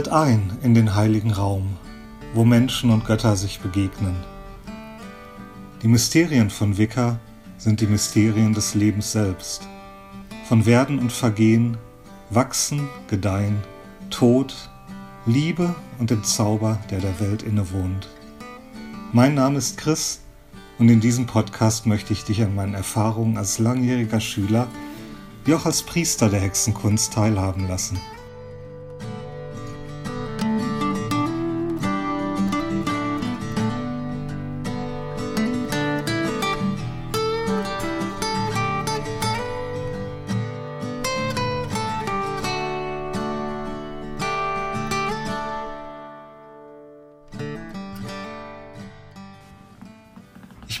Tritt 0.00 0.12
ein 0.14 0.56
in 0.62 0.72
den 0.72 0.94
heiligen 0.94 1.30
Raum, 1.30 1.76
wo 2.32 2.42
Menschen 2.42 2.88
und 2.90 3.04
Götter 3.04 3.36
sich 3.36 3.60
begegnen. 3.60 4.16
Die 5.82 5.88
Mysterien 5.88 6.48
von 6.48 6.78
Wicca 6.78 7.20
sind 7.58 7.82
die 7.82 7.86
Mysterien 7.86 8.54
des 8.54 8.74
Lebens 8.74 9.12
selbst. 9.12 9.68
Von 10.48 10.64
Werden 10.64 10.98
und 11.00 11.12
Vergehen, 11.12 11.76
Wachsen, 12.30 12.88
Gedeihen, 13.08 13.58
Tod, 14.08 14.70
Liebe 15.26 15.74
und 15.98 16.08
dem 16.08 16.24
Zauber, 16.24 16.78
der 16.90 17.00
der 17.00 17.20
Welt 17.20 17.42
innewohnt. 17.42 18.08
Mein 19.12 19.34
Name 19.34 19.58
ist 19.58 19.76
Chris 19.76 20.20
und 20.78 20.88
in 20.88 21.00
diesem 21.00 21.26
Podcast 21.26 21.84
möchte 21.84 22.14
ich 22.14 22.24
dich 22.24 22.42
an 22.42 22.54
meinen 22.54 22.72
Erfahrungen 22.72 23.36
als 23.36 23.58
langjähriger 23.58 24.20
Schüler 24.20 24.66
wie 25.44 25.52
auch 25.52 25.66
als 25.66 25.82
Priester 25.82 26.30
der 26.30 26.40
Hexenkunst 26.40 27.12
teilhaben 27.12 27.68
lassen. 27.68 28.00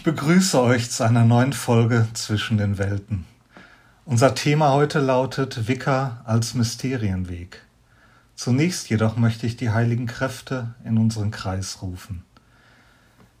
Ich 0.00 0.04
begrüße 0.04 0.58
euch 0.58 0.90
zu 0.90 1.04
einer 1.04 1.26
neuen 1.26 1.52
Folge 1.52 2.08
zwischen 2.14 2.56
den 2.56 2.78
Welten. 2.78 3.26
Unser 4.06 4.34
Thema 4.34 4.72
heute 4.72 4.98
lautet 4.98 5.68
Wicca 5.68 6.22
als 6.24 6.54
Mysterienweg. 6.54 7.60
Zunächst 8.34 8.88
jedoch 8.88 9.18
möchte 9.18 9.46
ich 9.46 9.58
die 9.58 9.68
heiligen 9.68 10.06
Kräfte 10.06 10.72
in 10.86 10.96
unseren 10.96 11.30
Kreis 11.30 11.82
rufen. 11.82 12.24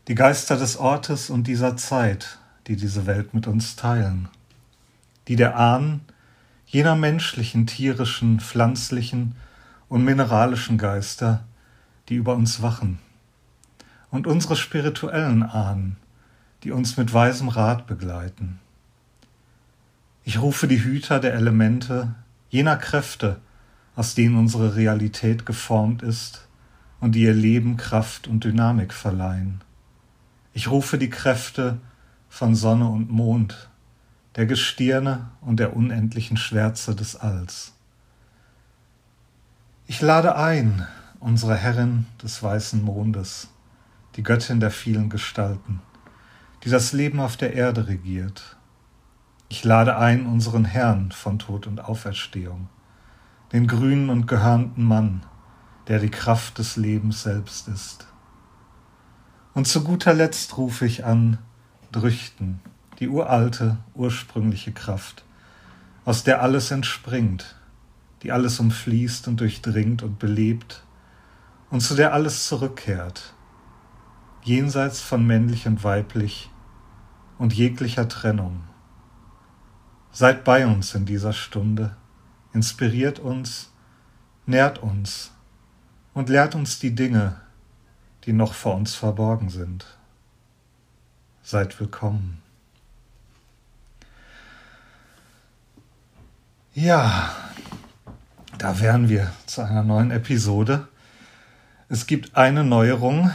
Die 0.06 0.14
Geister 0.14 0.58
des 0.58 0.76
Ortes 0.76 1.30
und 1.30 1.46
dieser 1.46 1.78
Zeit, 1.78 2.36
die 2.66 2.76
diese 2.76 3.06
Welt 3.06 3.32
mit 3.32 3.46
uns 3.46 3.74
teilen. 3.76 4.28
Die 5.28 5.36
der 5.36 5.56
Ahnen, 5.56 6.02
jener 6.66 6.94
menschlichen, 6.94 7.66
tierischen, 7.66 8.38
pflanzlichen 8.38 9.34
und 9.88 10.04
mineralischen 10.04 10.76
Geister, 10.76 11.42
die 12.10 12.16
über 12.16 12.34
uns 12.34 12.60
wachen. 12.60 12.98
Und 14.10 14.26
unsere 14.26 14.56
spirituellen 14.56 15.42
Ahnen, 15.42 15.96
die 16.62 16.72
uns 16.72 16.96
mit 16.96 17.12
weisem 17.12 17.48
Rat 17.48 17.86
begleiten. 17.86 18.58
Ich 20.24 20.40
rufe 20.40 20.68
die 20.68 20.82
Hüter 20.82 21.18
der 21.20 21.34
Elemente, 21.34 22.14
jener 22.50 22.76
Kräfte, 22.76 23.40
aus 23.96 24.14
denen 24.14 24.36
unsere 24.36 24.76
Realität 24.76 25.46
geformt 25.46 26.02
ist 26.02 26.46
und 27.00 27.14
die 27.14 27.22
ihr 27.22 27.34
Leben 27.34 27.76
Kraft 27.76 28.28
und 28.28 28.44
Dynamik 28.44 28.92
verleihen. 28.92 29.60
Ich 30.52 30.70
rufe 30.70 30.98
die 30.98 31.10
Kräfte 31.10 31.78
von 32.28 32.54
Sonne 32.54 32.88
und 32.88 33.10
Mond, 33.10 33.68
der 34.36 34.46
Gestirne 34.46 35.30
und 35.40 35.58
der 35.58 35.74
unendlichen 35.76 36.36
Schwärze 36.36 36.94
des 36.94 37.16
Alls. 37.16 37.72
Ich 39.86 40.00
lade 40.00 40.36
ein, 40.36 40.86
unsere 41.18 41.56
Herrin 41.56 42.06
des 42.22 42.42
weißen 42.42 42.82
Mondes, 42.82 43.48
die 44.16 44.22
Göttin 44.22 44.60
der 44.60 44.70
vielen 44.70 45.10
Gestalten, 45.10 45.80
die 46.64 46.70
das 46.70 46.92
Leben 46.92 47.20
auf 47.20 47.36
der 47.36 47.54
Erde 47.54 47.88
regiert 47.88 48.56
ich 49.52 49.64
lade 49.64 49.96
ein 49.96 50.26
unseren 50.26 50.64
Herrn 50.64 51.10
von 51.10 51.40
Tod 51.40 51.66
und 51.66 51.84
Auferstehung, 51.84 52.68
den 53.52 53.66
grünen 53.66 54.08
und 54.08 54.28
gehörnten 54.28 54.84
Mann, 54.84 55.26
der 55.88 55.98
die 55.98 56.08
Kraft 56.08 56.58
des 56.58 56.76
Lebens 56.76 57.24
selbst 57.24 57.66
ist. 57.66 58.06
Und 59.52 59.66
zu 59.66 59.82
guter 59.82 60.14
Letzt 60.14 60.56
rufe 60.56 60.86
ich 60.86 61.04
an 61.04 61.38
Drüchten, 61.90 62.60
die 63.00 63.08
uralte, 63.08 63.78
ursprüngliche 63.94 64.70
Kraft, 64.70 65.24
aus 66.04 66.22
der 66.22 66.42
alles 66.42 66.70
entspringt, 66.70 67.56
die 68.22 68.30
alles 68.30 68.60
umfließt 68.60 69.26
und 69.26 69.40
durchdringt 69.40 70.04
und 70.04 70.20
belebt 70.20 70.84
und 71.70 71.80
zu 71.80 71.96
der 71.96 72.14
alles 72.14 72.46
zurückkehrt, 72.46 73.34
jenseits 74.42 75.00
von 75.00 75.26
männlich 75.26 75.66
und 75.66 75.84
weiblich 75.84 76.50
und 77.38 77.52
jeglicher 77.52 78.08
Trennung. 78.08 78.62
Seid 80.12 80.44
bei 80.44 80.66
uns 80.66 80.94
in 80.94 81.06
dieser 81.06 81.32
Stunde, 81.32 81.96
inspiriert 82.52 83.18
uns, 83.18 83.70
nährt 84.46 84.78
uns 84.78 85.30
und 86.14 86.28
lehrt 86.28 86.54
uns 86.54 86.78
die 86.78 86.94
Dinge, 86.94 87.40
die 88.24 88.32
noch 88.32 88.54
vor 88.54 88.74
uns 88.74 88.94
verborgen 88.94 89.50
sind. 89.50 89.86
Seid 91.42 91.78
willkommen. 91.80 92.42
Ja, 96.74 97.30
da 98.58 98.78
wären 98.80 99.08
wir 99.08 99.32
zu 99.46 99.62
einer 99.62 99.82
neuen 99.82 100.10
Episode. 100.10 100.88
Es 101.88 102.06
gibt 102.06 102.36
eine 102.36 102.62
Neuerung, 102.62 103.32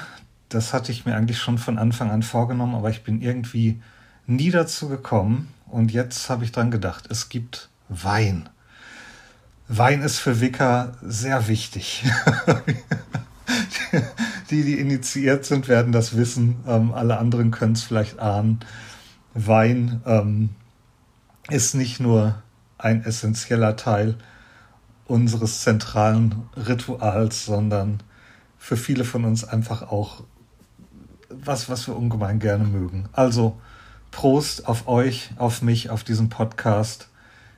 das 0.49 0.73
hatte 0.73 0.91
ich 0.91 1.05
mir 1.05 1.15
eigentlich 1.15 1.39
schon 1.39 1.57
von 1.57 1.77
Anfang 1.77 2.11
an 2.11 2.23
vorgenommen, 2.23 2.75
aber 2.75 2.89
ich 2.89 3.03
bin 3.03 3.21
irgendwie 3.21 3.81
nie 4.27 4.51
dazu 4.51 4.89
gekommen. 4.89 5.49
Und 5.67 5.91
jetzt 5.91 6.29
habe 6.29 6.43
ich 6.43 6.51
dran 6.51 6.71
gedacht, 6.71 7.05
es 7.09 7.29
gibt 7.29 7.69
Wein. 7.89 8.49
Wein 9.67 10.01
ist 10.01 10.19
für 10.19 10.41
Wicca 10.41 10.93
sehr 11.01 11.47
wichtig. 11.47 12.05
die, 14.51 14.63
die 14.63 14.79
initiiert 14.79 15.45
sind, 15.45 15.67
werden 15.67 15.91
das 15.91 16.15
wissen. 16.15 16.57
Ähm, 16.67 16.93
alle 16.93 17.17
anderen 17.17 17.51
können 17.51 17.73
es 17.73 17.83
vielleicht 17.83 18.19
ahnen. 18.19 18.59
Wein 19.33 20.01
ähm, 20.05 20.49
ist 21.49 21.73
nicht 21.73 21.99
nur 21.99 22.41
ein 22.77 23.03
essentieller 23.03 23.75
Teil 23.75 24.15
unseres 25.07 25.61
zentralen 25.61 26.43
Rituals, 26.55 27.45
sondern 27.45 28.01
für 28.57 28.77
viele 28.77 29.03
von 29.03 29.25
uns 29.25 29.43
einfach 29.43 29.83
auch 29.83 30.23
was, 31.29 31.69
was 31.69 31.87
wir 31.87 31.95
ungemein 31.95 32.39
gerne 32.39 32.65
mögen. 32.65 33.09
Also 33.13 33.57
Prost 34.11 34.67
auf 34.67 34.87
euch, 34.87 35.31
auf 35.37 35.61
mich, 35.61 35.89
auf 35.89 36.03
diesen 36.03 36.29
Podcast. 36.29 37.09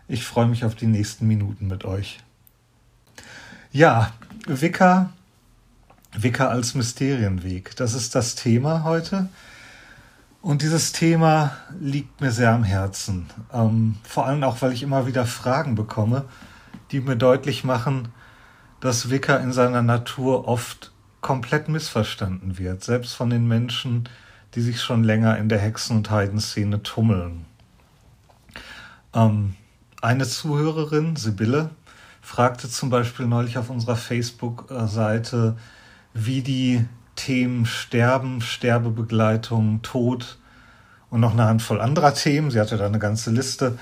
Ich 0.08 0.26
freue 0.26 0.48
mich 0.48 0.66
auf 0.66 0.76
die 0.76 0.88
nächsten 0.88 1.28
Minuten 1.28 1.68
mit 1.68 1.86
euch. 1.86 2.20
Ja, 3.72 4.12
Wicca, 4.48 5.12
Wicca 6.14 6.48
als 6.48 6.74
Mysterienweg, 6.74 7.76
das 7.76 7.94
ist 7.94 8.16
das 8.16 8.36
Thema 8.36 8.84
heute. 8.84 9.30
Und 10.42 10.62
dieses 10.62 10.94
Thema 10.94 11.58
liegt 11.80 12.22
mir 12.22 12.32
sehr 12.32 12.54
am 12.54 12.64
Herzen. 12.64 13.28
Ähm, 13.52 13.98
vor 14.04 14.26
allem 14.26 14.44
auch, 14.44 14.62
weil 14.62 14.72
ich 14.72 14.82
immer 14.82 15.06
wieder 15.06 15.26
Fragen 15.26 15.76
bekomme, 15.76 16.26
die 16.92 17.02
mir 17.02 17.18
deutlich 17.18 17.64
machen, 17.64 18.08
dass 18.80 19.10
Wicca 19.10 19.38
in 19.38 19.52
seiner 19.52 19.82
Natur 19.82 20.48
oft 20.48 20.92
komplett 21.28 21.68
missverstanden 21.68 22.58
wird, 22.58 22.86
selbst 22.86 23.14
von 23.14 23.30
den 23.30 23.50
Menschen, 23.50 24.08
die 24.56 24.62
sich 24.62 24.82
schon 24.82 25.04
länger 25.04 25.38
in 25.38 25.50
der 25.50 25.60
Hexen- 25.60 25.98
und 25.98 26.10
Heidenszene 26.10 26.84
tummeln. 26.84 27.44
Ähm, 29.14 29.56
eine 30.02 30.26
Zuhörerin, 30.26 31.18
Sibylle, 31.18 31.72
fragte 32.22 32.70
zum 32.70 32.90
Beispiel 32.90 33.26
neulich 33.26 33.58
auf 33.58 33.70
unserer 33.70 33.98
Facebook-Seite, 33.98 35.58
wie 36.14 36.44
die 36.44 36.86
Themen 37.18 37.66
Sterben, 37.66 38.40
Sterbebegleitung, 38.40 39.82
Tod 39.82 40.38
und 41.10 41.20
noch 41.20 41.34
eine 41.34 41.44
Handvoll 41.44 41.82
anderer 41.82 42.14
Themen, 42.14 42.52
sie 42.52 42.62
hatte 42.62 42.78
da 42.78 42.86
eine 42.86 43.00
ganze 43.00 43.32
Liste, 43.32 43.78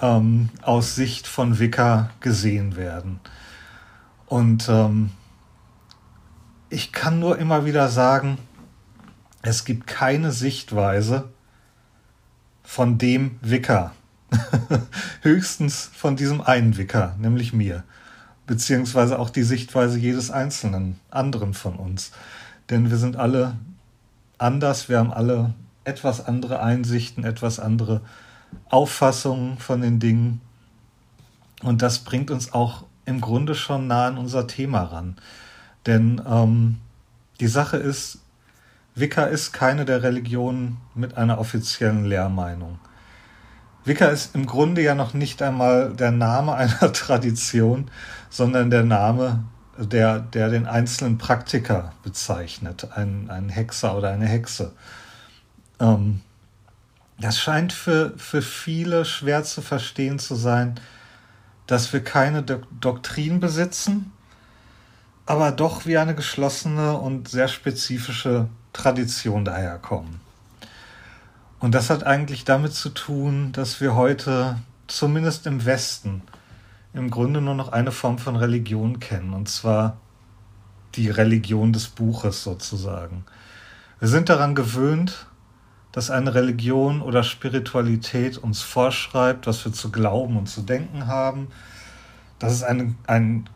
ähm, 0.00 0.48
aus 0.62 0.94
Sicht 0.94 1.26
von 1.26 1.58
Wicca 1.58 2.08
gesehen 2.20 2.74
werden. 2.74 3.20
Und 4.28 4.70
ähm, 4.70 5.10
ich 6.68 6.92
kann 6.92 7.18
nur 7.18 7.38
immer 7.38 7.64
wieder 7.64 7.88
sagen, 7.88 8.38
es 9.42 9.64
gibt 9.64 9.86
keine 9.86 10.32
Sichtweise 10.32 11.28
von 12.62 12.98
dem 12.98 13.38
Wicker. 13.40 13.92
Höchstens 15.22 15.88
von 15.94 16.16
diesem 16.16 16.40
einen 16.40 16.76
Wicker, 16.76 17.14
nämlich 17.18 17.52
mir. 17.52 17.84
Beziehungsweise 18.46 19.18
auch 19.18 19.30
die 19.30 19.44
Sichtweise 19.44 19.98
jedes 19.98 20.30
einzelnen 20.30 20.98
anderen 21.10 21.54
von 21.54 21.76
uns. 21.76 22.10
Denn 22.70 22.90
wir 22.90 22.96
sind 22.96 23.16
alle 23.16 23.56
anders, 24.38 24.88
wir 24.88 24.98
haben 24.98 25.12
alle 25.12 25.54
etwas 25.84 26.24
andere 26.24 26.60
Einsichten, 26.60 27.22
etwas 27.24 27.60
andere 27.60 28.00
Auffassungen 28.68 29.58
von 29.58 29.80
den 29.80 30.00
Dingen. 30.00 30.40
Und 31.62 31.82
das 31.82 32.00
bringt 32.00 32.30
uns 32.32 32.52
auch 32.52 32.84
im 33.04 33.20
Grunde 33.20 33.54
schon 33.54 33.86
nah 33.86 34.08
an 34.08 34.18
unser 34.18 34.48
Thema 34.48 34.82
ran. 34.82 35.16
Denn 35.86 36.20
ähm, 36.28 36.78
die 37.40 37.46
Sache 37.46 37.76
ist, 37.76 38.18
Wicca 38.94 39.24
ist 39.24 39.52
keine 39.52 39.84
der 39.84 40.02
Religionen 40.02 40.78
mit 40.94 41.16
einer 41.16 41.38
offiziellen 41.38 42.04
Lehrmeinung. 42.04 42.78
Wicca 43.84 44.06
ist 44.06 44.34
im 44.34 44.46
Grunde 44.46 44.82
ja 44.82 44.94
noch 44.94 45.14
nicht 45.14 45.42
einmal 45.42 45.92
der 45.94 46.10
Name 46.10 46.54
einer 46.56 46.92
Tradition, 46.92 47.90
sondern 48.30 48.70
der 48.70 48.84
Name 48.84 49.44
der, 49.78 50.20
der 50.20 50.48
den 50.48 50.66
einzelnen 50.66 51.18
Praktiker 51.18 51.92
bezeichnet, 52.02 52.88
ein, 52.94 53.30
ein 53.30 53.48
Hexer 53.48 53.96
oder 53.96 54.10
eine 54.10 54.26
Hexe. 54.26 54.72
Ähm, 55.78 56.22
das 57.18 57.38
scheint 57.38 57.72
für, 57.72 58.14
für 58.16 58.42
viele 58.42 59.04
schwer 59.04 59.44
zu 59.44 59.62
verstehen 59.62 60.18
zu 60.18 60.34
sein, 60.34 60.80
dass 61.66 61.92
wir 61.92 62.02
keine 62.02 62.42
Do 62.42 62.60
Doktrin 62.80 63.40
besitzen, 63.40 64.12
aber 65.26 65.50
doch 65.50 65.86
wie 65.86 65.98
eine 65.98 66.14
geschlossene 66.14 66.96
und 66.96 67.28
sehr 67.28 67.48
spezifische 67.48 68.48
Tradition 68.72 69.44
daherkommen. 69.44 70.20
Und 71.58 71.74
das 71.74 71.90
hat 71.90 72.04
eigentlich 72.04 72.44
damit 72.44 72.74
zu 72.74 72.90
tun, 72.90 73.50
dass 73.52 73.80
wir 73.80 73.94
heute, 73.94 74.56
zumindest 74.86 75.46
im 75.46 75.64
Westen, 75.64 76.22
im 76.94 77.10
Grunde 77.10 77.40
nur 77.40 77.54
noch 77.54 77.72
eine 77.72 77.92
Form 77.92 78.18
von 78.18 78.36
Religion 78.36 79.00
kennen, 79.00 79.34
und 79.34 79.48
zwar 79.48 79.96
die 80.94 81.10
Religion 81.10 81.72
des 81.72 81.88
Buches 81.88 82.42
sozusagen. 82.42 83.24
Wir 83.98 84.08
sind 84.08 84.28
daran 84.28 84.54
gewöhnt, 84.54 85.26
dass 85.92 86.10
eine 86.10 86.34
Religion 86.34 87.00
oder 87.00 87.22
Spiritualität 87.22 88.36
uns 88.38 88.60
vorschreibt, 88.60 89.46
was 89.46 89.64
wir 89.64 89.72
zu 89.72 89.90
glauben 89.90 90.36
und 90.36 90.46
zu 90.46 90.60
denken 90.60 91.06
haben, 91.06 91.48
dass 92.38 92.52
es, 92.52 92.62
eine, 92.62 92.94
ein, 93.06 93.48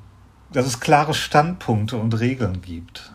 dass 0.52 0.66
es 0.66 0.80
klare 0.80 1.14
Standpunkte 1.14 1.96
und 1.96 2.18
Regeln 2.18 2.60
gibt. 2.62 3.12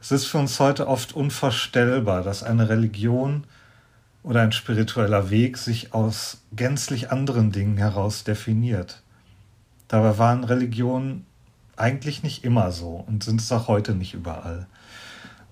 Es 0.00 0.10
ist 0.10 0.26
für 0.26 0.38
uns 0.38 0.58
heute 0.58 0.88
oft 0.88 1.12
unvorstellbar, 1.12 2.22
dass 2.22 2.42
eine 2.42 2.68
Religion 2.68 3.44
oder 4.22 4.42
ein 4.42 4.52
spiritueller 4.52 5.30
Weg 5.30 5.58
sich 5.58 5.94
aus 5.94 6.42
gänzlich 6.52 7.10
anderen 7.10 7.52
Dingen 7.52 7.76
heraus 7.76 8.24
definiert. 8.24 9.02
Dabei 9.88 10.18
waren 10.18 10.44
Religionen 10.44 11.26
eigentlich 11.76 12.22
nicht 12.22 12.44
immer 12.44 12.72
so 12.72 13.04
und 13.06 13.24
sind 13.24 13.40
es 13.40 13.52
auch 13.52 13.68
heute 13.68 13.94
nicht 13.94 14.14
überall. 14.14 14.66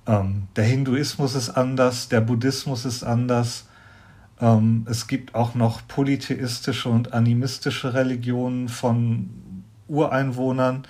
Ähm, 0.06 0.48
der 0.56 0.64
Hinduismus 0.64 1.34
ist 1.34 1.50
anders, 1.50 2.08
der 2.08 2.20
Buddhismus 2.20 2.84
ist 2.84 3.02
anders. 3.02 3.66
Ähm, 4.40 4.86
es 4.88 5.06
gibt 5.06 5.34
auch 5.34 5.54
noch 5.54 5.86
polytheistische 5.86 6.88
und 6.88 7.12
animistische 7.12 7.94
Religionen 7.94 8.68
von 8.68 9.30
Ureinwohnern 9.90 10.84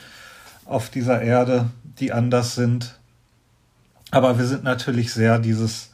auf 0.64 0.90
dieser 0.90 1.22
Erde, 1.22 1.70
die 1.98 2.12
anders 2.12 2.54
sind. 2.54 2.98
Aber 4.10 4.38
wir 4.38 4.46
sind 4.46 4.62
natürlich 4.62 5.12
sehr 5.12 5.38
dieses 5.38 5.90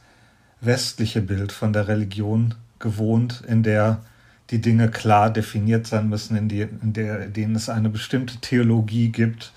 westliche 0.60 1.22
Bild 1.22 1.52
von 1.52 1.72
der 1.72 1.88
Religion 1.88 2.54
gewohnt, 2.78 3.42
in 3.46 3.62
der 3.62 4.02
die 4.50 4.60
Dinge 4.60 4.90
klar 4.90 5.30
definiert 5.30 5.86
sein 5.86 6.08
müssen, 6.08 6.36
in, 6.36 6.48
die, 6.48 6.60
in, 6.60 6.92
der, 6.92 7.24
in 7.24 7.32
denen 7.32 7.56
es 7.56 7.68
eine 7.68 7.88
bestimmte 7.88 8.38
Theologie 8.38 9.10
gibt, 9.10 9.52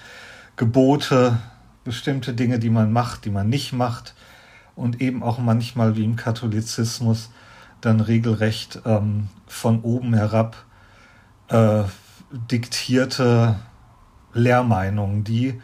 Gebote, 0.55 1.37
bestimmte 1.83 2.33
Dinge, 2.33 2.59
die 2.59 2.69
man 2.69 2.91
macht, 2.91 3.25
die 3.25 3.29
man 3.29 3.49
nicht 3.49 3.71
macht 3.71 4.13
und 4.75 5.01
eben 5.01 5.23
auch 5.23 5.39
manchmal 5.39 5.95
wie 5.95 6.03
im 6.03 6.15
Katholizismus 6.15 7.29
dann 7.81 8.01
regelrecht 8.01 8.81
ähm, 8.85 9.27
von 9.47 9.81
oben 9.81 10.13
herab 10.13 10.65
äh, 11.49 11.83
diktierte 12.31 13.55
Lehrmeinungen, 14.33 15.23
die 15.23 15.61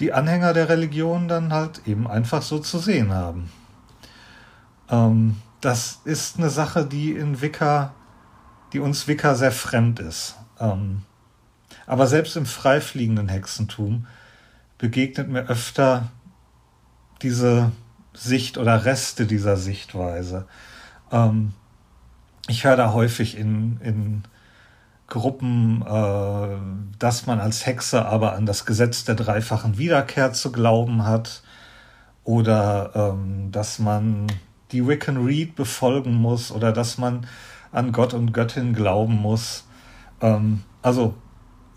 die 0.00 0.12
Anhänger 0.12 0.52
der 0.52 0.68
Religion 0.68 1.28
dann 1.28 1.52
halt 1.52 1.82
eben 1.86 2.08
einfach 2.08 2.42
so 2.42 2.58
zu 2.58 2.78
sehen 2.78 3.12
haben. 3.12 3.50
Ähm, 4.90 5.36
das 5.60 6.00
ist 6.04 6.38
eine 6.38 6.50
Sache, 6.50 6.84
die 6.84 7.12
in 7.12 7.40
Wicca, 7.40 7.94
die 8.72 8.80
uns 8.80 9.06
Wicca 9.06 9.34
sehr 9.34 9.52
fremd 9.52 10.00
ist. 10.00 10.36
Ähm, 10.58 11.02
aber 11.86 12.06
selbst 12.06 12.36
im 12.36 12.46
freifliegenden 12.46 13.28
Hexentum 13.28 14.06
begegnet 14.78 15.28
mir 15.28 15.48
öfter 15.48 16.08
diese 17.22 17.70
Sicht 18.12 18.58
oder 18.58 18.84
Reste 18.84 19.26
dieser 19.26 19.56
Sichtweise. 19.56 20.46
Ähm, 21.12 21.54
ich 22.48 22.64
höre 22.64 22.76
da 22.76 22.92
häufig 22.92 23.36
in, 23.36 23.80
in 23.82 24.24
Gruppen, 25.12 25.82
äh, 25.82 26.96
dass 26.98 27.26
man 27.26 27.38
als 27.38 27.66
Hexe 27.66 28.06
aber 28.06 28.32
an 28.32 28.46
das 28.46 28.64
Gesetz 28.64 29.04
der 29.04 29.14
dreifachen 29.14 29.76
Wiederkehr 29.76 30.32
zu 30.32 30.50
glauben 30.50 31.04
hat 31.04 31.42
oder 32.24 32.92
ähm, 32.94 33.52
dass 33.52 33.78
man 33.78 34.26
die 34.70 34.86
Wiccan 34.86 35.22
Read 35.22 35.54
befolgen 35.54 36.14
muss 36.14 36.50
oder 36.50 36.72
dass 36.72 36.96
man 36.96 37.26
an 37.72 37.92
Gott 37.92 38.14
und 38.14 38.32
Göttin 38.32 38.72
glauben 38.72 39.20
muss. 39.20 39.66
Ähm, 40.22 40.62
also 40.80 41.14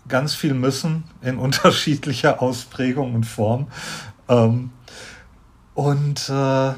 ganz 0.08 0.34
viel 0.34 0.54
müssen 0.54 1.04
in 1.20 1.36
unterschiedlicher 1.46 2.40
Ausprägung 2.40 3.14
und 3.14 3.24
Form. 3.24 3.66
Ähm, 4.30 4.70
und 5.74 6.30
äh, 6.30 6.72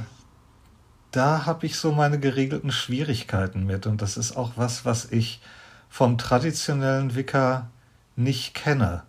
da 1.12 1.46
habe 1.46 1.66
ich 1.66 1.76
so 1.76 1.92
meine 1.92 2.18
geregelten 2.18 2.72
Schwierigkeiten 2.72 3.64
mit. 3.64 3.86
Und 3.86 4.02
das 4.02 4.16
ist 4.16 4.36
auch 4.36 4.54
was, 4.56 4.84
was 4.84 5.12
ich 5.12 5.40
vom 5.88 6.18
traditionellen 6.18 7.14
Wicca 7.14 7.68
nicht 8.16 8.54
kenne. 8.54 9.02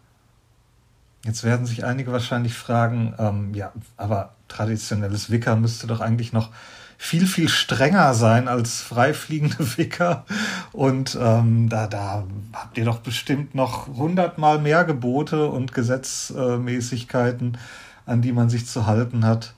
Jetzt 1.25 1.43
werden 1.43 1.65
sich 1.65 1.83
einige 1.83 2.11
wahrscheinlich 2.11 2.53
fragen, 2.53 3.13
ähm, 3.19 3.53
ja, 3.53 3.73
aber 3.97 4.35
traditionelles 4.47 5.29
Wicca 5.29 5.55
müsste 5.55 5.87
doch 5.87 5.99
eigentlich 5.99 6.31
noch 6.31 6.49
viel, 6.97 7.27
viel 7.27 7.47
strenger 7.47 8.13
sein 8.13 8.49
als 8.49 8.81
freifliegende 8.81 9.57
Wicker. 9.77 10.25
Und 10.73 11.17
ähm, 11.19 11.69
da, 11.69 11.87
da 11.87 12.25
habt 12.53 12.77
ihr 12.77 12.85
doch 12.85 12.99
bestimmt 12.99 13.55
noch 13.55 13.87
hundertmal 13.87 14.59
mehr 14.59 14.83
Gebote 14.83 15.47
und 15.47 15.73
Gesetzmäßigkeiten, 15.73 17.57
an 18.05 18.21
die 18.21 18.33
man 18.33 18.49
sich 18.49 18.67
zu 18.67 18.85
halten 18.85 19.25
hat. 19.25 19.53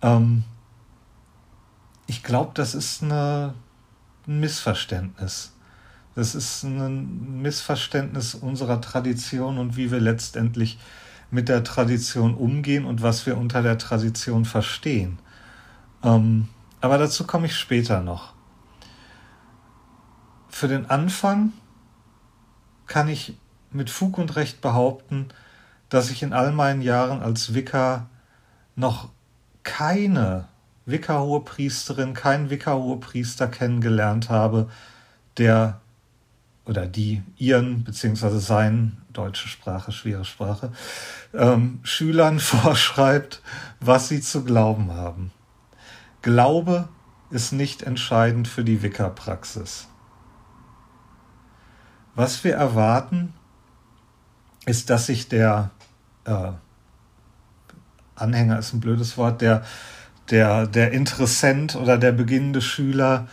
Ähm, 0.00 0.44
ich 2.06 2.22
glaube, 2.22 2.52
das 2.54 2.74
ist 2.74 3.02
eine, 3.02 3.54
ein 4.26 4.40
Missverständnis. 4.40 5.53
Das 6.14 6.34
ist 6.34 6.62
ein 6.62 7.42
Missverständnis 7.42 8.34
unserer 8.34 8.80
Tradition 8.80 9.58
und 9.58 9.76
wie 9.76 9.90
wir 9.90 10.00
letztendlich 10.00 10.78
mit 11.30 11.48
der 11.48 11.64
Tradition 11.64 12.34
umgehen 12.34 12.84
und 12.84 13.02
was 13.02 13.26
wir 13.26 13.36
unter 13.36 13.62
der 13.62 13.78
Tradition 13.78 14.44
verstehen. 14.44 15.18
Ähm, 16.04 16.48
aber 16.80 16.98
dazu 16.98 17.26
komme 17.26 17.46
ich 17.46 17.56
später 17.56 18.00
noch. 18.00 18.34
Für 20.48 20.68
den 20.68 20.88
Anfang 20.88 21.52
kann 22.86 23.08
ich 23.08 23.36
mit 23.72 23.90
Fug 23.90 24.18
und 24.18 24.36
Recht 24.36 24.60
behaupten, 24.60 25.28
dass 25.88 26.10
ich 26.10 26.22
in 26.22 26.32
all 26.32 26.52
meinen 26.52 26.82
Jahren 26.82 27.22
als 27.22 27.54
Vikar 27.54 28.08
noch 28.76 29.08
keine 29.64 30.46
Vikar-Hohepriesterin, 30.86 32.14
keinen 32.14 32.50
Vikar-Hohepriester 32.50 33.48
kennengelernt 33.48 34.30
habe, 34.30 34.68
der 35.38 35.80
oder 36.66 36.86
die 36.86 37.22
ihren 37.36 37.84
beziehungsweise 37.84 38.40
seinen 38.40 39.02
deutsche 39.12 39.48
Sprache, 39.48 39.92
schwere 39.92 40.24
Sprache, 40.24 40.72
ähm, 41.32 41.80
Schülern 41.82 42.40
vorschreibt, 42.40 43.42
was 43.80 44.08
sie 44.08 44.20
zu 44.20 44.44
glauben 44.44 44.92
haben. 44.92 45.30
Glaube 46.22 46.88
ist 47.30 47.52
nicht 47.52 47.82
entscheidend 47.82 48.48
für 48.48 48.64
die 48.64 48.82
Wicca-Praxis. 48.82 49.88
Was 52.14 52.44
wir 52.44 52.54
erwarten, 52.54 53.34
ist, 54.66 54.88
dass 54.88 55.06
sich 55.06 55.28
der 55.28 55.70
äh, 56.24 56.52
Anhänger 58.14 58.58
ist 58.58 58.72
ein 58.72 58.80
blödes 58.80 59.18
Wort, 59.18 59.40
der, 59.40 59.64
der, 60.30 60.66
der 60.66 60.92
Interessent 60.92 61.74
oder 61.76 61.98
der 61.98 62.12
beginnende 62.12 62.60
Schüler 62.60 63.26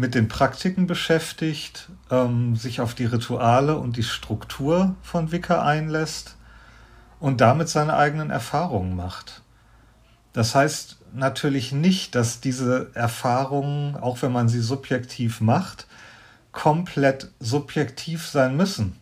mit 0.00 0.14
den 0.14 0.28
Praktiken 0.28 0.86
beschäftigt, 0.86 1.90
ähm, 2.10 2.56
sich 2.56 2.80
auf 2.80 2.94
die 2.94 3.04
Rituale 3.04 3.76
und 3.76 3.98
die 3.98 4.02
Struktur 4.02 4.94
von 5.02 5.30
Wicca 5.30 5.62
einlässt 5.62 6.36
und 7.20 7.42
damit 7.42 7.68
seine 7.68 7.94
eigenen 7.96 8.30
Erfahrungen 8.30 8.96
macht. 8.96 9.42
Das 10.32 10.54
heißt 10.54 10.96
natürlich 11.12 11.72
nicht, 11.72 12.14
dass 12.14 12.40
diese 12.40 12.90
Erfahrungen, 12.94 13.94
auch 13.94 14.22
wenn 14.22 14.32
man 14.32 14.48
sie 14.48 14.60
subjektiv 14.60 15.42
macht, 15.42 15.86
komplett 16.50 17.30
subjektiv 17.38 18.26
sein 18.26 18.56
müssen. 18.56 18.96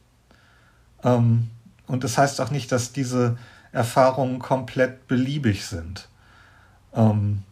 Ähm, 1.04 1.48
und 1.86 2.02
das 2.02 2.18
heißt 2.18 2.40
auch 2.40 2.50
nicht, 2.50 2.72
dass 2.72 2.92
diese 2.92 3.38
Erfahrungen 3.70 4.40
komplett 4.40 5.06
beliebig 5.06 5.64
sind. 5.64 6.08
Ähm, 6.92 7.44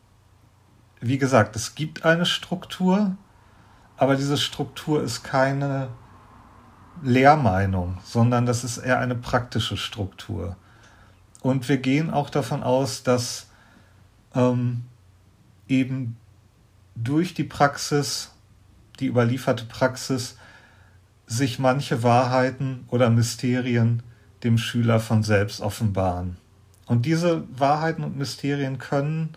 wie 1.00 1.18
gesagt, 1.18 1.54
es 1.54 1.76
gibt 1.76 2.04
eine 2.04 2.26
Struktur, 2.26 3.16
aber 3.96 4.16
diese 4.16 4.36
Struktur 4.36 5.02
ist 5.02 5.22
keine 5.22 5.88
Lehrmeinung, 7.02 7.98
sondern 8.04 8.46
das 8.46 8.64
ist 8.64 8.78
eher 8.78 8.98
eine 8.98 9.14
praktische 9.14 9.76
Struktur. 9.76 10.56
Und 11.40 11.68
wir 11.68 11.78
gehen 11.78 12.10
auch 12.10 12.30
davon 12.30 12.62
aus, 12.62 13.02
dass 13.02 13.48
ähm, 14.34 14.84
eben 15.68 16.16
durch 16.94 17.34
die 17.34 17.44
Praxis, 17.44 18.32
die 19.00 19.06
überlieferte 19.06 19.64
Praxis, 19.64 20.36
sich 21.26 21.58
manche 21.58 22.02
Wahrheiten 22.02 22.84
oder 22.88 23.10
Mysterien 23.10 24.02
dem 24.44 24.58
Schüler 24.58 25.00
von 25.00 25.22
selbst 25.22 25.60
offenbaren. 25.60 26.36
Und 26.86 27.04
diese 27.04 27.44
Wahrheiten 27.58 28.04
und 28.04 28.16
Mysterien 28.16 28.78
können 28.78 29.36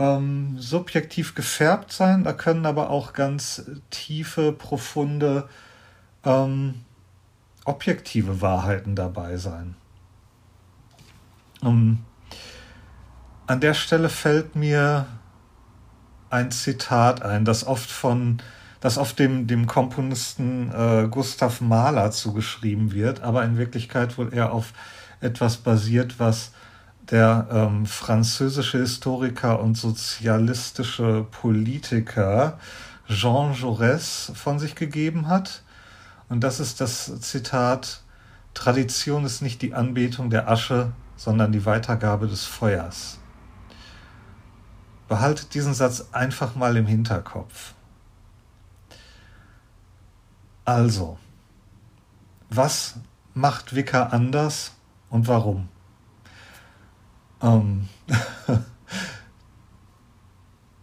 ähm, 0.00 0.58
subjektiv 0.58 1.34
gefärbt 1.34 1.92
sein, 1.92 2.24
da 2.24 2.32
können 2.32 2.64
aber 2.64 2.88
auch 2.88 3.12
ganz 3.12 3.70
tiefe, 3.90 4.50
profunde, 4.50 5.46
ähm, 6.24 6.86
objektive 7.66 8.40
Wahrheiten 8.40 8.96
dabei 8.96 9.36
sein. 9.36 9.76
Ähm, 11.62 11.98
an 13.46 13.60
der 13.60 13.74
Stelle 13.74 14.08
fällt 14.08 14.56
mir 14.56 15.04
ein 16.30 16.50
Zitat 16.50 17.20
ein, 17.22 17.44
das 17.44 17.66
oft 17.66 17.90
von, 17.90 18.40
das 18.80 18.96
oft 18.96 19.18
dem, 19.18 19.46
dem 19.46 19.66
Komponisten 19.66 20.72
äh, 20.72 21.08
Gustav 21.10 21.60
Mahler 21.60 22.10
zugeschrieben 22.10 22.92
wird, 22.92 23.20
aber 23.20 23.44
in 23.44 23.58
Wirklichkeit 23.58 24.16
wohl 24.16 24.32
eher 24.32 24.52
auf 24.52 24.72
etwas 25.20 25.58
basiert, 25.58 26.18
was 26.18 26.52
der 27.10 27.48
ähm, 27.50 27.86
französische 27.86 28.78
Historiker 28.78 29.60
und 29.60 29.76
sozialistische 29.76 31.26
Politiker 31.30 32.58
Jean 33.08 33.52
Jaurès 33.54 34.32
von 34.34 34.58
sich 34.58 34.76
gegeben 34.76 35.26
hat. 35.26 35.62
Und 36.28 36.44
das 36.44 36.60
ist 36.60 36.80
das 36.80 37.20
Zitat, 37.20 38.02
Tradition 38.54 39.24
ist 39.24 39.42
nicht 39.42 39.62
die 39.62 39.74
Anbetung 39.74 40.30
der 40.30 40.48
Asche, 40.48 40.92
sondern 41.16 41.52
die 41.52 41.66
Weitergabe 41.66 42.28
des 42.28 42.44
Feuers. 42.44 43.18
Behaltet 45.08 45.54
diesen 45.54 45.74
Satz 45.74 46.06
einfach 46.12 46.54
mal 46.54 46.76
im 46.76 46.86
Hinterkopf. 46.86 47.74
Also, 50.64 51.18
was 52.48 52.94
macht 53.34 53.74
Wicca 53.74 54.04
anders 54.04 54.72
und 55.08 55.26
warum? 55.26 55.68
Ähm, 57.42 57.88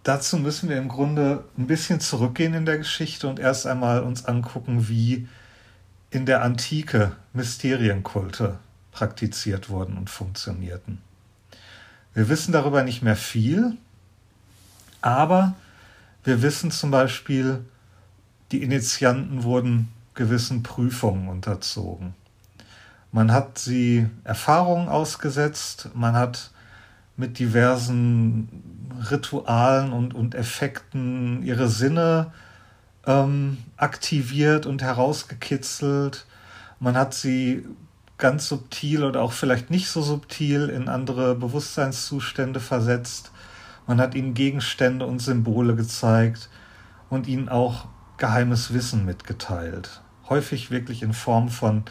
dazu 0.03 0.37
müssen 0.37 0.69
wir 0.69 0.77
im 0.77 0.87
Grunde 0.87 1.43
ein 1.57 1.67
bisschen 1.67 1.99
zurückgehen 1.99 2.53
in 2.53 2.65
der 2.65 2.77
Geschichte 2.77 3.27
und 3.27 3.39
erst 3.39 3.67
einmal 3.67 4.01
uns 4.03 4.25
angucken, 4.25 4.87
wie 4.87 5.27
in 6.09 6.25
der 6.25 6.43
Antike 6.43 7.15
Mysterienkulte 7.33 8.59
praktiziert 8.91 9.69
wurden 9.69 9.97
und 9.97 10.09
funktionierten. 10.09 11.01
Wir 12.13 12.29
wissen 12.29 12.51
darüber 12.51 12.83
nicht 12.83 13.03
mehr 13.03 13.15
viel, 13.15 13.77
aber 15.01 15.55
wir 16.23 16.41
wissen 16.41 16.71
zum 16.71 16.89
Beispiel, 16.89 17.63
die 18.51 18.63
Initianten 18.63 19.43
wurden 19.43 19.89
gewissen 20.13 20.63
Prüfungen 20.63 21.29
unterzogen. 21.29 22.15
Man 23.17 23.31
hat 23.31 23.57
sie 23.57 24.05
Erfahrungen 24.25 24.89
ausgesetzt, 24.89 25.89
man 25.95 26.13
hat 26.13 26.51
mit 27.15 27.39
diversen 27.39 28.47
Ritualen 29.09 29.91
und, 29.91 30.13
und 30.13 30.35
Effekten 30.35 31.41
ihre 31.41 31.67
Sinne 31.67 32.31
ähm, 33.07 33.57
aktiviert 33.75 34.67
und 34.67 34.83
herausgekitzelt. 34.83 36.27
Man 36.79 36.95
hat 36.95 37.15
sie 37.15 37.65
ganz 38.19 38.47
subtil 38.47 39.03
oder 39.03 39.23
auch 39.23 39.31
vielleicht 39.31 39.71
nicht 39.71 39.89
so 39.89 40.03
subtil 40.03 40.69
in 40.69 40.87
andere 40.87 41.33
Bewusstseinszustände 41.33 42.59
versetzt. 42.59 43.31
Man 43.87 43.99
hat 43.99 44.13
ihnen 44.13 44.35
Gegenstände 44.35 45.07
und 45.07 45.23
Symbole 45.23 45.75
gezeigt 45.75 46.49
und 47.09 47.25
ihnen 47.25 47.49
auch 47.49 47.87
geheimes 48.17 48.75
Wissen 48.75 49.05
mitgeteilt. 49.05 50.03
Häufig 50.29 50.69
wirklich 50.69 51.01
in 51.01 51.13
Form 51.13 51.49
von 51.49 51.83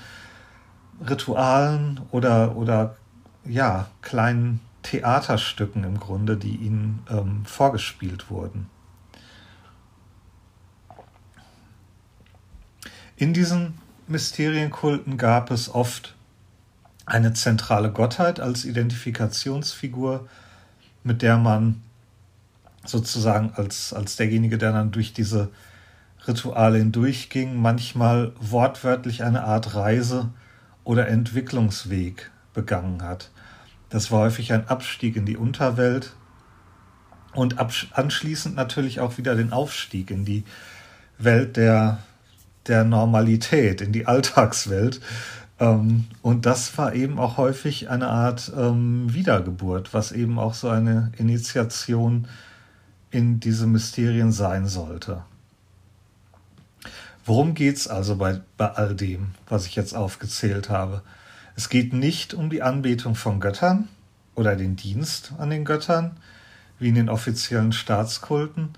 Ritualen 1.00 2.00
oder, 2.10 2.56
oder 2.56 2.96
ja, 3.44 3.88
kleinen 4.02 4.60
Theaterstücken 4.82 5.84
im 5.84 5.98
Grunde, 5.98 6.36
die 6.36 6.56
ihnen 6.56 7.02
ähm, 7.10 7.44
vorgespielt 7.44 8.30
wurden. 8.30 8.68
In 13.16 13.32
diesen 13.32 13.78
Mysterienkulten 14.08 15.16
gab 15.16 15.50
es 15.50 15.74
oft 15.74 16.14
eine 17.06 17.32
zentrale 17.32 17.90
Gottheit 17.90 18.40
als 18.40 18.64
Identifikationsfigur, 18.64 20.28
mit 21.02 21.22
der 21.22 21.38
man 21.38 21.82
sozusagen 22.84 23.52
als, 23.54 23.92
als 23.92 24.16
derjenige, 24.16 24.58
der 24.58 24.72
dann 24.72 24.92
durch 24.92 25.12
diese 25.12 25.50
Rituale 26.26 26.78
hindurchging, 26.78 27.60
manchmal 27.60 28.32
wortwörtlich 28.38 29.24
eine 29.24 29.44
Art 29.44 29.74
Reise 29.74 30.30
oder 30.86 31.08
Entwicklungsweg 31.08 32.30
begangen 32.54 33.02
hat. 33.02 33.30
Das 33.90 34.10
war 34.10 34.20
häufig 34.20 34.52
ein 34.52 34.68
Abstieg 34.68 35.16
in 35.16 35.26
die 35.26 35.36
Unterwelt 35.36 36.14
und 37.34 37.56
anschließend 37.58 38.54
natürlich 38.54 39.00
auch 39.00 39.18
wieder 39.18 39.34
den 39.34 39.52
Aufstieg 39.52 40.10
in 40.10 40.24
die 40.24 40.44
Welt 41.18 41.56
der, 41.56 41.98
der 42.66 42.84
Normalität, 42.84 43.80
in 43.80 43.92
die 43.92 44.06
Alltagswelt. 44.06 45.00
Ähm, 45.58 46.04
und 46.22 46.46
das 46.46 46.78
war 46.78 46.94
eben 46.94 47.18
auch 47.18 47.36
häufig 47.36 47.90
eine 47.90 48.06
Art 48.06 48.52
ähm, 48.56 49.12
Wiedergeburt, 49.12 49.92
was 49.92 50.12
eben 50.12 50.38
auch 50.38 50.54
so 50.54 50.68
eine 50.68 51.10
Initiation 51.18 52.28
in 53.10 53.40
diese 53.40 53.66
Mysterien 53.66 54.30
sein 54.30 54.66
sollte. 54.66 55.24
Worum 57.26 57.54
geht 57.54 57.76
es 57.76 57.88
also 57.88 58.16
bei, 58.16 58.40
bei 58.56 58.70
all 58.70 58.94
dem, 58.94 59.34
was 59.48 59.66
ich 59.66 59.74
jetzt 59.74 59.96
aufgezählt 59.96 60.70
habe? 60.70 61.02
Es 61.56 61.68
geht 61.68 61.92
nicht 61.92 62.34
um 62.34 62.50
die 62.50 62.62
Anbetung 62.62 63.16
von 63.16 63.40
Göttern 63.40 63.88
oder 64.36 64.54
den 64.54 64.76
Dienst 64.76 65.32
an 65.36 65.50
den 65.50 65.64
Göttern, 65.64 66.18
wie 66.78 66.88
in 66.88 66.94
den 66.94 67.08
offiziellen 67.08 67.72
Staatskulten, 67.72 68.74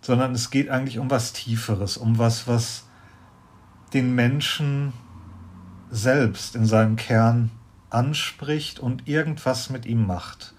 sondern 0.00 0.32
es 0.32 0.50
geht 0.50 0.70
eigentlich 0.70 1.00
um 1.00 1.10
was 1.10 1.32
Tieferes, 1.32 1.96
um 1.96 2.18
was, 2.18 2.46
was 2.46 2.84
den 3.92 4.14
Menschen 4.14 4.92
selbst 5.90 6.54
in 6.54 6.66
seinem 6.66 6.94
Kern 6.94 7.50
anspricht 7.90 8.78
und 8.78 9.08
irgendwas 9.08 9.70
mit 9.70 9.86
ihm 9.86 10.06
macht. 10.06 10.54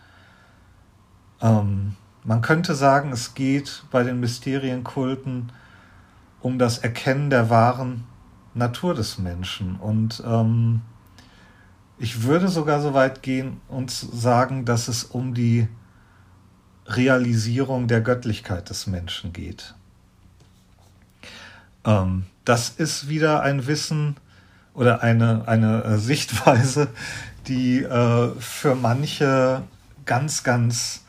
Ähm, 1.42 1.96
man 2.26 2.42
könnte 2.42 2.76
sagen, 2.76 3.14
es 3.14 3.34
geht 3.34 3.86
bei 3.92 4.04
den 4.04 4.20
Mysterienkulten 4.20 5.54
um 6.44 6.60
das 6.60 6.78
Erkennen 6.78 7.30
der 7.30 7.50
wahren 7.50 8.04
Natur 8.54 8.94
des 8.94 9.18
Menschen. 9.18 9.78
Und 9.78 10.22
ähm, 10.26 10.82
ich 11.98 12.24
würde 12.24 12.50
sogar 12.50 12.82
so 12.82 12.94
weit 12.94 13.24
gehen 13.24 13.62
und 13.70 13.90
sagen, 13.90 14.66
dass 14.66 14.90
es 14.90 15.06
um 15.06 15.34
die 15.34 15.68
Realisierung 16.86 17.88
der 17.88 18.02
Göttlichkeit 18.02 18.70
des 18.70 18.88
Menschen 18.88 19.32
geht. 19.32 19.74
Ähm, 21.86 22.26
das 22.44 22.70
ist 22.70 23.08
wieder 23.08 23.42
ein 23.42 23.66
Wissen 23.66 24.18
oder 24.74 25.02
eine, 25.02 25.48
eine 25.48 25.84
äh, 25.84 25.98
Sichtweise, 25.98 26.90
die 27.48 27.84
äh, 27.84 28.32
für 28.38 28.76
manche 28.76 29.64
ganz, 30.06 30.44
ganz 30.44 31.06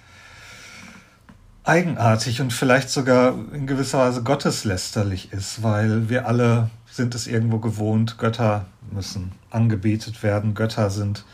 eigenartig 1.65 2.43
und 2.43 2.53
vielleicht 2.53 2.91
sogar 2.91 3.35
in 3.53 3.67
gewisser 3.67 3.99
Weise 3.99 4.23
gotteslästerlich 4.23 5.33
ist, 5.33 5.63
weil 5.63 6.11
wir 6.11 6.29
alle 6.29 6.71
sind 6.91 7.15
es 7.15 7.27
irgendwo 7.27 7.59
gewohnt, 7.59 8.19
Götter 8.19 8.67
müssen 8.93 9.33
angebetet 9.51 10.23
werden, 10.23 10.55
Götter 10.55 10.91
sind 10.91 11.25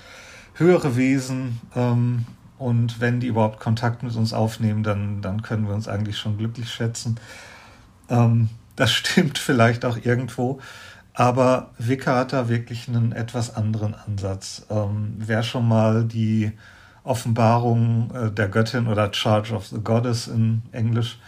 höhere 0.55 0.97
Wesen 0.97 1.61
ähm, 1.75 2.27
und 2.59 3.01
wenn 3.01 3.19
die 3.19 3.27
überhaupt 3.27 3.59
Kontakt 3.59 4.03
mit 4.03 4.15
uns 4.15 4.33
aufnehmen, 4.33 4.85
dann, 4.85 5.21
dann 5.21 5.43
können 5.43 5.67
wir 5.67 5.75
uns 5.75 5.89
eigentlich 5.89 6.19
schon 6.19 6.39
glücklich 6.39 6.71
schätzen. 6.73 7.19
Ähm, 8.09 8.51
das 8.77 8.93
stimmt 8.93 9.37
vielleicht 9.37 9.85
auch 9.85 9.99
irgendwo, 10.01 10.61
aber 11.13 11.71
Wicca 11.77 12.15
hat 12.15 12.33
da 12.33 12.49
wirklich 12.49 12.87
einen 12.87 13.11
etwas 13.11 13.57
anderen 13.57 13.95
Ansatz. 13.95 14.65
Ähm, 14.71 15.15
wer 15.19 15.43
schon 15.43 15.67
mal 15.67 16.05
die 16.05 16.53
Offenbarung 17.05 18.11
äh, 18.15 18.31
der 18.31 18.49
Göttin 18.49 18.87
oder 18.87 19.13
Charge 19.13 19.55
of 19.55 19.67
the 19.67 19.81
Goddess 19.83 20.29
in 20.29 20.63
Englisch 20.73 21.19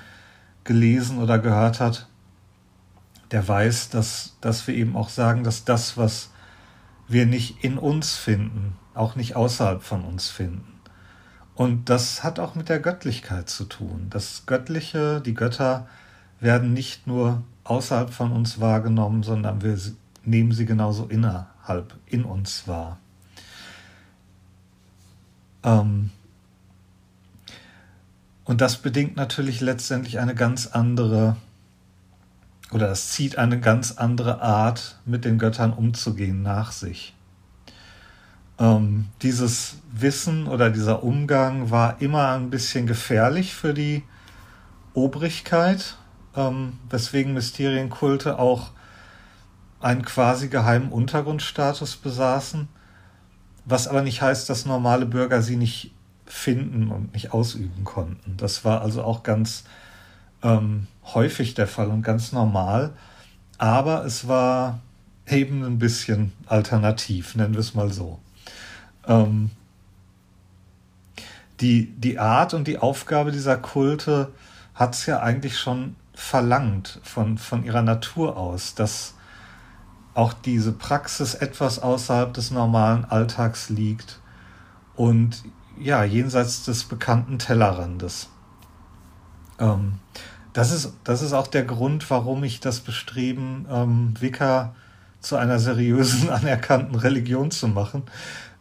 gelesen 0.64 1.18
oder 1.18 1.38
gehört 1.38 1.80
hat, 1.80 2.08
der 3.30 3.46
weiß, 3.46 3.90
dass, 3.90 4.36
dass 4.40 4.66
wir 4.66 4.74
eben 4.74 4.96
auch 4.96 5.08
sagen, 5.08 5.44
dass 5.44 5.64
das, 5.64 5.96
was 5.96 6.30
wir 7.08 7.26
nicht 7.26 7.64
in 7.64 7.78
uns 7.78 8.16
finden, 8.16 8.76
auch 8.94 9.16
nicht 9.16 9.36
außerhalb 9.36 9.82
von 9.82 10.04
uns 10.04 10.28
finden. 10.28 10.80
Und 11.54 11.88
das 11.88 12.22
hat 12.22 12.38
auch 12.38 12.54
mit 12.54 12.68
der 12.68 12.80
Göttlichkeit 12.80 13.48
zu 13.48 13.64
tun. 13.64 14.06
Das 14.10 14.46
Göttliche, 14.46 15.20
die 15.20 15.34
Götter 15.34 15.86
werden 16.40 16.72
nicht 16.72 17.06
nur 17.06 17.42
außerhalb 17.64 18.10
von 18.10 18.32
uns 18.32 18.60
wahrgenommen, 18.60 19.22
sondern 19.22 19.62
wir 19.62 19.78
nehmen 20.24 20.52
sie 20.52 20.66
genauso 20.66 21.06
innerhalb 21.06 21.94
in 22.06 22.24
uns 22.24 22.66
wahr. 22.66 22.98
Ähm, 25.64 26.10
und 28.44 28.60
das 28.60 28.78
bedingt 28.78 29.16
natürlich 29.16 29.60
letztendlich 29.60 30.18
eine 30.18 30.34
ganz 30.34 30.66
andere, 30.66 31.36
oder 32.72 32.90
es 32.90 33.10
zieht 33.10 33.38
eine 33.38 33.60
ganz 33.60 33.92
andere 33.92 34.42
Art, 34.42 34.98
mit 35.04 35.24
den 35.24 35.38
Göttern 35.38 35.72
umzugehen 35.72 36.42
nach 36.42 36.72
sich. 36.72 37.14
Ähm, 38.58 39.06
dieses 39.22 39.76
Wissen 39.92 40.46
oder 40.46 40.70
dieser 40.70 41.02
Umgang 41.02 41.70
war 41.70 42.00
immer 42.00 42.32
ein 42.32 42.50
bisschen 42.50 42.86
gefährlich 42.86 43.54
für 43.54 43.74
die 43.74 44.02
Obrigkeit, 44.94 45.96
ähm, 46.36 46.74
weswegen 46.90 47.34
Mysterienkulte 47.34 48.38
auch 48.38 48.70
einen 49.80 50.04
quasi 50.04 50.48
geheimen 50.48 50.90
Untergrundstatus 50.90 51.96
besaßen, 51.96 52.68
was 53.64 53.88
aber 53.88 54.02
nicht 54.02 54.22
heißt, 54.22 54.48
dass 54.50 54.66
normale 54.66 55.06
Bürger 55.06 55.42
sie 55.42 55.56
nicht 55.56 55.92
finden 56.26 56.90
und 56.90 57.12
nicht 57.12 57.32
ausüben 57.32 57.84
konnten. 57.84 58.36
Das 58.36 58.64
war 58.64 58.82
also 58.82 59.02
auch 59.02 59.22
ganz 59.22 59.64
ähm, 60.42 60.86
häufig 61.04 61.54
der 61.54 61.66
Fall 61.66 61.88
und 61.88 62.02
ganz 62.02 62.32
normal, 62.32 62.92
aber 63.58 64.04
es 64.04 64.26
war 64.28 64.80
eben 65.28 65.62
ein 65.62 65.78
bisschen 65.78 66.32
alternativ, 66.46 67.34
nennen 67.34 67.54
wir 67.54 67.60
es 67.60 67.74
mal 67.74 67.92
so. 67.92 68.18
Ähm, 69.06 69.50
die, 71.60 71.92
die 71.96 72.18
Art 72.18 72.54
und 72.54 72.66
die 72.66 72.78
Aufgabe 72.78 73.30
dieser 73.30 73.56
Kulte 73.56 74.32
hat 74.74 74.94
es 74.94 75.06
ja 75.06 75.20
eigentlich 75.20 75.58
schon 75.58 75.96
verlangt 76.14 77.00
von, 77.04 77.38
von 77.38 77.64
ihrer 77.64 77.82
Natur 77.82 78.36
aus, 78.36 78.74
dass 78.74 79.14
auch 80.14 80.32
diese 80.32 80.72
Praxis 80.72 81.34
etwas 81.34 81.78
außerhalb 81.78 82.32
des 82.34 82.50
normalen 82.50 83.04
Alltags 83.04 83.70
liegt 83.70 84.20
und 84.94 85.42
ja, 85.78 86.04
jenseits 86.04 86.64
des 86.64 86.84
bekannten 86.84 87.38
Tellerrandes. 87.38 88.28
Ähm, 89.58 89.94
das, 90.52 90.70
ist, 90.72 90.92
das 91.04 91.22
ist 91.22 91.32
auch 91.32 91.46
der 91.46 91.64
Grund, 91.64 92.08
warum 92.10 92.44
ich 92.44 92.60
das 92.60 92.80
Bestreben, 92.80 93.66
ähm, 93.70 94.14
Wicca 94.20 94.74
zu 95.20 95.36
einer 95.36 95.58
seriösen, 95.58 96.28
anerkannten 96.30 96.94
Religion 96.94 97.50
zu 97.50 97.68
machen, 97.68 98.02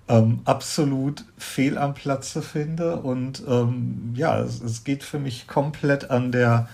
ähm, 0.07 0.39
absolut 0.45 1.25
fehl 1.37 1.77
am 1.77 1.93
Platze 1.93 2.41
finde. 2.41 2.97
Und 2.97 3.43
ähm, 3.47 4.13
ja, 4.15 4.39
es, 4.39 4.61
es, 4.61 4.83
geht 4.83 5.03
für 5.03 5.19
mich 5.19 5.47
komplett 5.47 6.11
an 6.11 6.31
der 6.31 6.69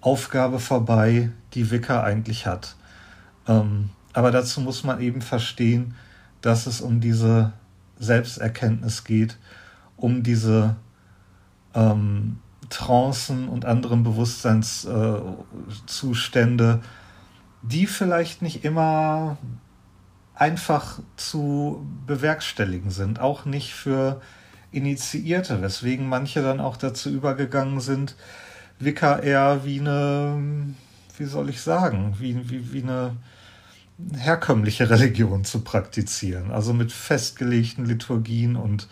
Aufgabe 0.00 0.58
vorbei, 0.58 1.30
die 1.54 1.70
Wicca 1.70 2.02
eigentlich 2.02 2.46
hat. 2.46 2.76
Ähm, 3.48 3.90
aber 4.16 4.30
dazu 4.30 4.60
muss 4.62 4.82
man 4.82 5.02
eben 5.02 5.20
verstehen, 5.20 5.94
dass 6.40 6.66
es 6.66 6.80
um 6.80 7.00
diese 7.00 7.52
Selbsterkenntnis 7.98 9.04
geht, 9.04 9.36
um 9.98 10.22
diese 10.22 10.76
ähm, 11.74 12.38
Trancen 12.70 13.46
und 13.46 13.66
anderen 13.66 14.04
Bewusstseinszustände, 14.04 16.80
äh, 16.82 16.86
die 17.60 17.86
vielleicht 17.86 18.40
nicht 18.40 18.64
immer 18.64 19.36
einfach 20.34 21.00
zu 21.16 21.86
bewerkstelligen 22.06 22.90
sind, 22.90 23.20
auch 23.20 23.44
nicht 23.44 23.74
für 23.74 24.22
Initiierte, 24.72 25.60
weswegen 25.60 26.08
manche 26.08 26.40
dann 26.40 26.60
auch 26.60 26.78
dazu 26.78 27.10
übergegangen 27.10 27.80
sind, 27.80 28.16
Wicca 28.78 29.18
eher 29.18 29.66
wie 29.66 29.80
eine, 29.80 30.74
wie 31.18 31.26
soll 31.26 31.50
ich 31.50 31.60
sagen, 31.60 32.16
wie, 32.18 32.48
wie, 32.48 32.72
wie 32.72 32.82
eine 32.82 33.14
herkömmliche 34.14 34.90
Religion 34.90 35.44
zu 35.44 35.60
praktizieren, 35.60 36.50
also 36.50 36.72
mit 36.72 36.92
festgelegten 36.92 37.86
Liturgien 37.86 38.56
und 38.56 38.88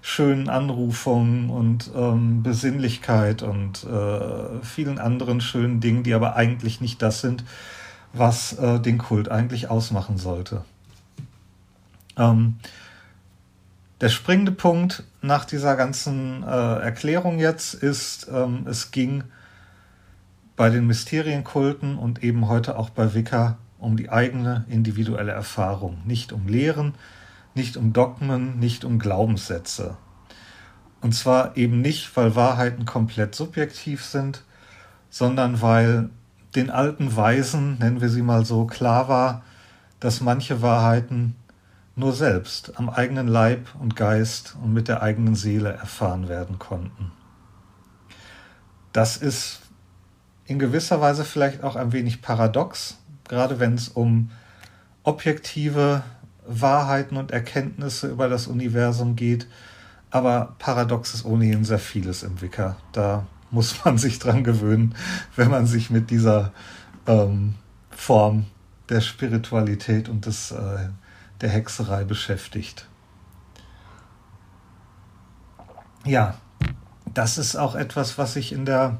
schönen 0.00 0.48
Anrufungen 0.48 1.50
und 1.50 1.90
ähm, 1.94 2.42
Besinnlichkeit 2.42 3.42
und 3.42 3.84
äh, 3.84 4.62
vielen 4.62 4.98
anderen 4.98 5.40
schönen 5.40 5.80
Dingen, 5.80 6.02
die 6.02 6.14
aber 6.14 6.36
eigentlich 6.36 6.80
nicht 6.80 7.02
das 7.02 7.20
sind, 7.20 7.44
was 8.12 8.54
äh, 8.54 8.80
den 8.80 8.98
Kult 8.98 9.30
eigentlich 9.30 9.70
ausmachen 9.70 10.16
sollte. 10.16 10.64
Ähm, 12.16 12.56
der 14.00 14.08
springende 14.08 14.52
Punkt 14.52 15.02
nach 15.22 15.44
dieser 15.44 15.74
ganzen 15.74 16.44
äh, 16.44 16.46
Erklärung 16.46 17.38
jetzt 17.38 17.74
ist, 17.74 18.28
ähm, 18.32 18.66
es 18.68 18.92
ging 18.92 19.24
bei 20.56 20.70
den 20.70 20.86
Mysterienkulten 20.86 21.98
und 21.98 22.22
eben 22.22 22.48
heute 22.48 22.78
auch 22.78 22.90
bei 22.90 23.14
Wicca 23.14 23.58
um 23.78 23.96
die 23.96 24.10
eigene 24.10 24.64
individuelle 24.68 25.32
Erfahrung, 25.32 25.98
nicht 26.04 26.32
um 26.32 26.46
Lehren, 26.48 26.94
nicht 27.54 27.76
um 27.76 27.92
Dogmen, 27.92 28.58
nicht 28.58 28.84
um 28.84 28.98
Glaubenssätze. 28.98 29.96
Und 31.00 31.14
zwar 31.14 31.56
eben 31.56 31.80
nicht, 31.80 32.16
weil 32.16 32.34
Wahrheiten 32.34 32.84
komplett 32.84 33.34
subjektiv 33.34 34.04
sind, 34.04 34.42
sondern 35.10 35.62
weil 35.62 36.10
den 36.54 36.70
alten 36.70 37.14
Weisen, 37.14 37.78
nennen 37.78 38.00
wir 38.00 38.08
sie 38.08 38.22
mal 38.22 38.44
so, 38.44 38.66
klar 38.66 39.08
war, 39.08 39.42
dass 40.00 40.20
manche 40.20 40.62
Wahrheiten 40.62 41.36
nur 41.94 42.12
selbst 42.12 42.78
am 42.78 42.88
eigenen 42.88 43.28
Leib 43.28 43.68
und 43.80 43.96
Geist 43.96 44.56
und 44.62 44.72
mit 44.72 44.88
der 44.88 45.02
eigenen 45.02 45.34
Seele 45.34 45.72
erfahren 45.72 46.28
werden 46.28 46.58
konnten. 46.58 47.12
Das 48.92 49.16
ist 49.16 49.60
in 50.46 50.58
gewisser 50.58 51.00
Weise 51.00 51.24
vielleicht 51.24 51.62
auch 51.62 51.76
ein 51.76 51.92
wenig 51.92 52.22
paradox, 52.22 52.98
gerade 53.28 53.60
wenn 53.60 53.74
es 53.74 53.88
um 53.88 54.30
objektive 55.02 56.02
Wahrheiten 56.46 57.16
und 57.16 57.30
Erkenntnisse 57.30 58.08
über 58.08 58.28
das 58.28 58.46
Universum 58.46 59.16
geht. 59.16 59.46
Aber 60.10 60.56
paradox 60.58 61.14
ist 61.14 61.24
ohnehin 61.24 61.64
sehr 61.64 61.78
vieles 61.78 62.22
im 62.22 62.40
Wicker. 62.40 62.76
Da 62.92 63.26
muss 63.50 63.84
man 63.84 63.98
sich 63.98 64.18
dran 64.18 64.44
gewöhnen, 64.44 64.94
wenn 65.36 65.50
man 65.50 65.66
sich 65.66 65.90
mit 65.90 66.10
dieser 66.10 66.52
ähm, 67.06 67.54
Form 67.90 68.46
der 68.88 69.00
Spiritualität 69.00 70.08
und 70.08 70.26
des, 70.26 70.50
äh, 70.50 70.88
der 71.40 71.50
Hexerei 71.50 72.04
beschäftigt. 72.04 72.86
Ja, 76.04 76.34
das 77.12 77.36
ist 77.36 77.56
auch 77.56 77.74
etwas, 77.74 78.16
was 78.16 78.36
ich 78.36 78.52
in 78.52 78.64
der 78.64 78.98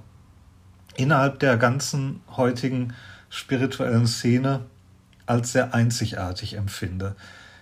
innerhalb 0.96 1.38
der 1.38 1.56
ganzen 1.56 2.20
heutigen 2.36 2.92
spirituellen 3.30 4.06
Szene 4.06 4.60
als 5.26 5.52
sehr 5.52 5.74
einzigartig 5.74 6.54
empfinde. 6.54 7.14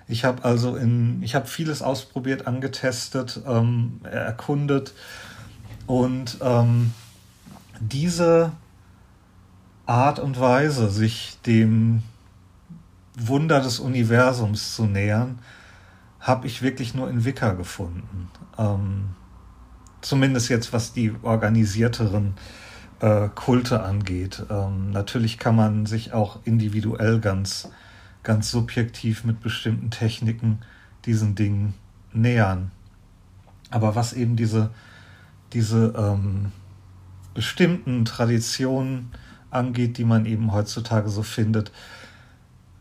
Ich 0.08 0.24
habe 0.24 0.44
also 0.44 0.76
in, 0.76 1.22
ich 1.22 1.34
habe 1.34 1.46
vieles 1.46 1.82
ausprobiert, 1.82 2.46
angetestet, 2.46 3.40
ähm, 3.46 4.00
erkundet 4.04 4.94
und 5.86 6.38
ähm, 6.40 6.92
diese 7.80 8.52
Art 9.86 10.18
und 10.18 10.40
Weise, 10.40 10.90
sich 10.90 11.38
dem 11.46 12.02
Wunder 13.16 13.60
des 13.60 13.78
Universums 13.78 14.74
zu 14.74 14.84
nähern, 14.84 15.38
habe 16.20 16.46
ich 16.46 16.62
wirklich 16.62 16.94
nur 16.94 17.08
in 17.08 17.24
Wicca 17.24 17.52
gefunden. 17.52 18.30
Ähm, 18.58 19.10
zumindest 20.00 20.48
jetzt, 20.48 20.72
was 20.72 20.92
die 20.92 21.14
organisierteren 21.22 22.34
äh, 23.00 23.28
Kulte 23.34 23.82
angeht. 23.82 24.42
Ähm, 24.50 24.90
natürlich 24.90 25.38
kann 25.38 25.56
man 25.56 25.86
sich 25.86 26.12
auch 26.12 26.40
individuell 26.44 27.20
ganz, 27.20 27.68
ganz 28.22 28.50
subjektiv 28.50 29.24
mit 29.24 29.40
bestimmten 29.40 29.90
Techniken 29.90 30.60
diesen 31.04 31.34
Dingen 31.34 31.74
nähern. 32.12 32.70
Aber 33.70 33.94
was 33.94 34.12
eben 34.12 34.36
diese, 34.36 34.70
diese 35.52 35.94
ähm, 35.96 36.52
bestimmten 37.34 38.04
Traditionen 38.04 39.10
angeht, 39.50 39.98
die 39.98 40.04
man 40.04 40.26
eben 40.26 40.52
heutzutage 40.52 41.08
so 41.08 41.22
findet, 41.22 41.72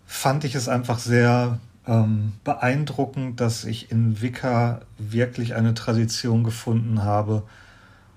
fand 0.05 0.43
ich 0.43 0.55
es 0.55 0.69
einfach 0.69 0.99
sehr 0.99 1.59
ähm, 1.87 2.33
beeindruckend, 2.43 3.39
dass 3.41 3.65
ich 3.65 3.91
in 3.91 4.21
Wicca 4.21 4.81
wirklich 4.97 5.55
eine 5.55 5.73
Tradition 5.73 6.43
gefunden 6.43 7.03
habe, 7.03 7.43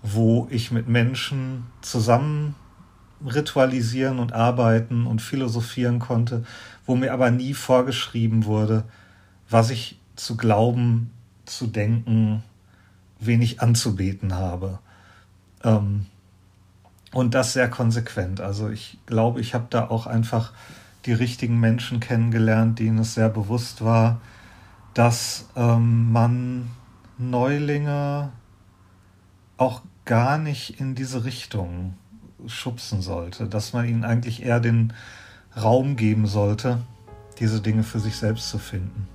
wo 0.02 0.46
ich 0.50 0.70
mit 0.70 0.88
Menschen 0.88 1.66
zusammen 1.80 2.54
ritualisieren 3.24 4.18
und 4.18 4.32
arbeiten 4.32 5.06
und 5.06 5.20
philosophieren 5.20 5.98
konnte, 5.98 6.44
wo 6.86 6.94
mir 6.94 7.12
aber 7.12 7.30
nie 7.30 7.54
vorgeschrieben 7.54 8.44
wurde, 8.44 8.84
was 9.50 9.70
ich 9.70 10.00
zu 10.14 10.36
glauben, 10.36 11.10
zu 11.44 11.66
denken, 11.66 12.42
wen 13.18 13.42
ich 13.42 13.60
anzubeten 13.60 14.34
habe. 14.34 14.78
Ähm, 15.64 16.06
und 17.12 17.34
das 17.34 17.54
sehr 17.54 17.68
konsequent. 17.68 18.40
Also 18.40 18.68
ich 18.68 18.98
glaube, 19.06 19.40
ich 19.40 19.54
habe 19.54 19.66
da 19.70 19.88
auch 19.88 20.06
einfach 20.06 20.52
die 21.06 21.12
richtigen 21.12 21.58
Menschen 21.58 22.00
kennengelernt, 22.00 22.78
denen 22.78 22.98
es 22.98 23.14
sehr 23.14 23.30
bewusst 23.30 23.82
war, 23.82 24.20
dass 24.94 25.48
ähm, 25.56 26.12
man 26.12 26.70
Neulinge 27.16 28.30
auch 29.58 29.82
gar 30.04 30.38
nicht 30.38 30.80
in 30.80 30.94
diese 30.94 31.24
Richtung 31.24 31.94
schubsen 32.46 33.02
sollte, 33.02 33.46
dass 33.46 33.74
man 33.74 33.86
ihnen 33.86 34.04
eigentlich 34.04 34.42
eher 34.42 34.60
den 34.60 34.94
Raum 35.60 35.96
geben 35.96 36.26
sollte, 36.26 36.80
diese 37.38 37.60
Dinge 37.60 37.82
für 37.82 38.00
sich 38.00 38.16
selbst 38.16 38.48
zu 38.48 38.58
finden. 38.58 39.06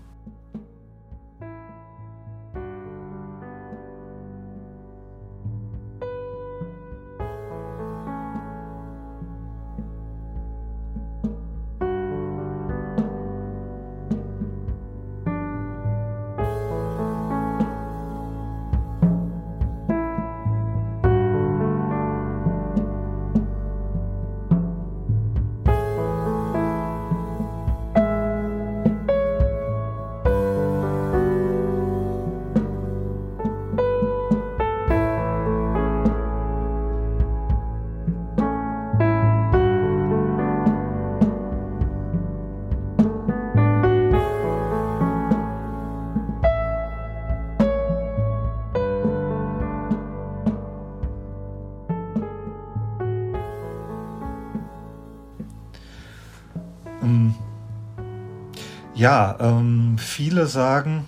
Ja, 59.04 59.36
ähm, 59.42 59.98
viele 59.98 60.46
sagen, 60.46 61.06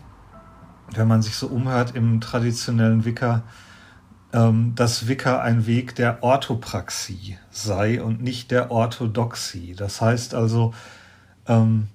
wenn 0.92 1.08
man 1.08 1.22
sich 1.22 1.36
so 1.36 1.48
umhört 1.48 1.96
im 1.96 2.20
traditionellen 2.20 3.06
Wicca, 3.06 3.44
ähm, 4.34 4.74
dass 4.76 5.08
Wicca 5.08 5.40
ein 5.40 5.66
Weg 5.66 5.96
der 5.96 6.22
Orthopraxie 6.22 7.38
sei 7.52 8.04
und 8.04 8.22
nicht 8.22 8.52
der 8.52 8.70
Orthodoxie. 8.70 9.76
Das 9.76 10.02
heißt 10.02 10.36
also, 10.36 10.74
ähm, 11.48 11.88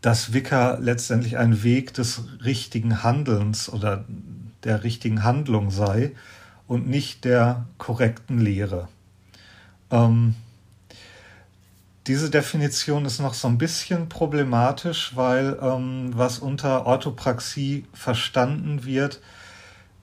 dass 0.00 0.32
Wicca 0.32 0.78
letztendlich 0.80 1.38
ein 1.38 1.62
Weg 1.62 1.94
des 1.94 2.24
richtigen 2.44 3.04
Handelns 3.04 3.68
oder 3.68 4.04
der 4.64 4.82
richtigen 4.82 5.22
Handlung 5.22 5.70
sei 5.70 6.10
und 6.66 6.88
nicht 6.88 7.24
der 7.24 7.66
korrekten 7.78 8.40
Lehre. 8.40 8.88
Ähm, 9.92 10.34
diese 12.06 12.28
Definition 12.28 13.04
ist 13.06 13.20
noch 13.20 13.34
so 13.34 13.48
ein 13.48 13.58
bisschen 13.58 14.08
problematisch, 14.08 15.12
weil 15.14 15.58
ähm, 15.60 16.10
was 16.14 16.38
unter 16.38 16.86
Orthopraxie 16.86 17.86
verstanden 17.94 18.84
wird, 18.84 19.20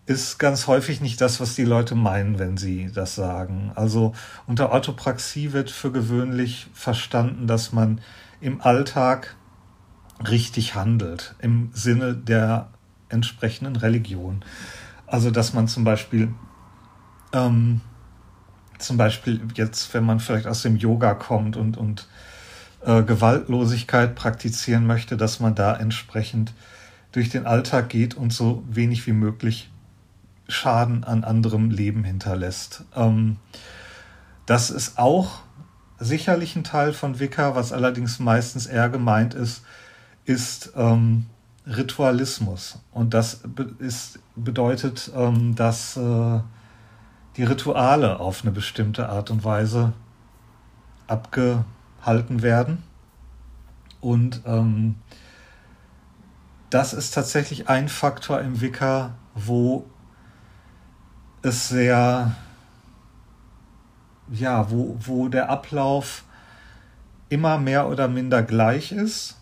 ist 0.07 0.39
ganz 0.39 0.65
häufig 0.67 0.99
nicht 0.99 1.21
das, 1.21 1.39
was 1.39 1.55
die 1.55 1.63
Leute 1.63 1.93
meinen, 1.93 2.39
wenn 2.39 2.57
sie 2.57 2.91
das 2.91 3.13
sagen. 3.13 3.71
Also 3.75 4.13
unter 4.47 4.71
Orthopraxie 4.71 5.53
wird 5.53 5.69
für 5.69 5.91
gewöhnlich 5.91 6.67
verstanden, 6.73 7.45
dass 7.45 7.71
man 7.71 8.01
im 8.39 8.61
Alltag 8.61 9.35
richtig 10.27 10.73
handelt, 10.73 11.35
im 11.39 11.69
Sinne 11.73 12.15
der 12.15 12.69
entsprechenden 13.09 13.75
Religion. 13.75 14.43
Also 15.05 15.29
dass 15.29 15.53
man 15.53 15.67
zum 15.67 15.83
Beispiel 15.83 16.33
ähm, 17.31 17.81
zum 18.81 18.97
Beispiel 18.97 19.41
jetzt, 19.55 19.93
wenn 19.93 20.03
man 20.03 20.19
vielleicht 20.19 20.47
aus 20.47 20.61
dem 20.61 20.75
Yoga 20.75 21.13
kommt 21.13 21.57
und, 21.57 21.77
und 21.77 22.07
äh, 22.85 23.03
Gewaltlosigkeit 23.03 24.15
praktizieren 24.15 24.85
möchte, 24.85 25.17
dass 25.17 25.39
man 25.39 25.55
da 25.55 25.75
entsprechend 25.75 26.53
durch 27.11 27.29
den 27.29 27.45
Alltag 27.45 27.89
geht 27.89 28.15
und 28.15 28.33
so 28.33 28.63
wenig 28.69 29.05
wie 29.07 29.13
möglich 29.13 29.69
Schaden 30.47 31.03
an 31.03 31.23
anderem 31.23 31.69
Leben 31.69 32.03
hinterlässt. 32.03 32.83
Ähm, 32.95 33.37
das 34.45 34.69
ist 34.69 34.97
auch 34.97 35.39
sicherlich 35.99 36.55
ein 36.55 36.63
Teil 36.63 36.93
von 36.93 37.19
Wicca, 37.19 37.55
was 37.55 37.71
allerdings 37.71 38.19
meistens 38.19 38.65
eher 38.65 38.89
gemeint 38.89 39.33
ist, 39.33 39.63
ist 40.25 40.73
ähm, 40.75 41.27
Ritualismus. 41.65 42.79
Und 42.91 43.13
das 43.13 43.41
be 43.45 43.73
ist, 43.79 44.19
bedeutet, 44.35 45.11
ähm, 45.15 45.55
dass 45.55 45.95
äh, 45.97 46.39
die 47.37 47.43
Rituale 47.43 48.19
auf 48.19 48.41
eine 48.41 48.51
bestimmte 48.51 49.09
Art 49.09 49.31
und 49.31 49.43
Weise 49.43 49.93
abgehalten 51.07 52.41
werden. 52.41 52.83
Und 53.99 54.41
ähm, 54.45 54.95
das 56.69 56.93
ist 56.93 57.13
tatsächlich 57.13 57.69
ein 57.69 57.89
Faktor 57.89 58.41
im 58.41 58.61
Wicca, 58.61 59.13
wo 59.35 59.85
es 61.41 61.69
sehr, 61.69 62.35
ja, 64.31 64.71
wo, 64.71 64.95
wo 64.99 65.27
der 65.27 65.49
Ablauf 65.49 66.23
immer 67.29 67.57
mehr 67.57 67.87
oder 67.87 68.07
minder 68.07 68.43
gleich 68.43 68.91
ist, 68.91 69.37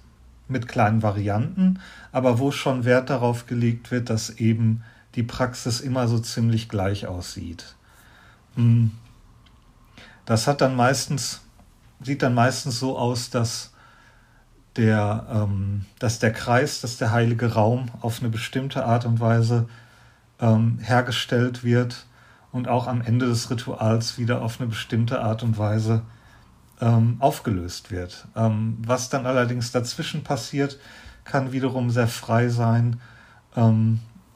mit 0.48 0.68
kleinen 0.68 1.04
Varianten, 1.04 1.80
aber 2.12 2.40
wo 2.40 2.52
schon 2.52 2.86
Wert 2.86 3.10
darauf 3.10 3.46
gelegt 3.46 3.92
wird, 3.92 4.10
dass 4.10 4.32
eben 4.32 4.84
die 5.16 5.24
Praxis 5.24 5.80
immer 5.82 6.08
so 6.08 6.20
ziemlich 6.20 6.70
gleich 6.70 7.08
aussieht. 7.08 7.76
Hm. 8.56 8.92
Das 10.26 10.48
hat 10.48 10.62
dann 10.62 10.76
meistens, 10.76 11.42
sieht 12.02 12.22
dann 12.22 12.34
meistens 12.34 12.80
so 12.80 12.98
aus, 12.98 13.30
dass 13.30 13.74
der, 14.76 15.26
ähm, 15.32 15.86
dass 16.00 16.20
der 16.20 16.32
Kreis, 16.32 16.82
dass 16.82 16.98
der 16.98 17.12
heilige 17.12 17.54
Raum 17.54 17.90
auf 18.02 18.20
eine 18.20 18.30
bestimmte 18.30 18.86
Art 18.86 19.06
und 19.06 19.20
Weise 19.20 19.68
ähm, 20.40 20.80
hergestellt 20.80 21.64
wird 21.64 22.06
und 22.52 22.68
auch 22.68 22.88
am 22.88 23.02
Ende 23.02 23.28
des 23.28 23.50
Rituals 23.50 24.18
wieder 24.18 24.42
auf 24.42 24.60
eine 24.60 24.70
bestimmte 24.70 25.22
Art 25.22 25.44
und 25.44 25.58
Weise 25.58 26.04
ähm, 26.82 27.18
aufgelöst 27.20 27.92
wird. 27.92 28.28
Ähm, 28.36 28.78
was 28.86 29.10
dann 29.10 29.26
allerdings 29.26 29.72
dazwischen 29.72 30.24
passiert, 30.24 30.80
kann 31.26 31.52
wiederum 31.52 31.90
sehr 31.90 32.08
frei 32.08 32.50
sein. 32.50 33.00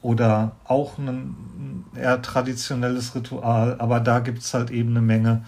Oder 0.04 0.52
auch 0.64 0.98
ein 0.98 1.86
eher 1.96 2.20
traditionelles 2.20 3.14
Ritual, 3.14 3.76
aber 3.78 4.00
da 4.00 4.18
gibt 4.18 4.40
es 4.40 4.52
halt 4.52 4.70
eben 4.70 4.90
eine 4.90 5.00
Menge 5.00 5.46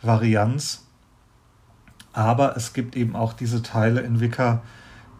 Varianz. 0.00 0.86
Aber 2.14 2.56
es 2.56 2.72
gibt 2.72 2.96
eben 2.96 3.14
auch 3.14 3.34
diese 3.34 3.62
Teile 3.62 4.00
in 4.00 4.18
Wicca, 4.18 4.62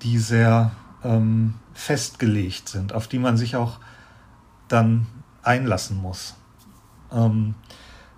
die 0.01 0.17
sehr 0.17 0.71
ähm, 1.05 1.57
festgelegt 1.75 2.71
sind, 2.71 2.95
auf 2.95 3.09
die 3.09 3.19
man 3.19 3.37
sich 3.37 3.57
auch 3.57 3.79
dann 4.69 5.07
einlassen 5.43 5.99
muss. 5.99 6.37
Ähm, 7.13 7.57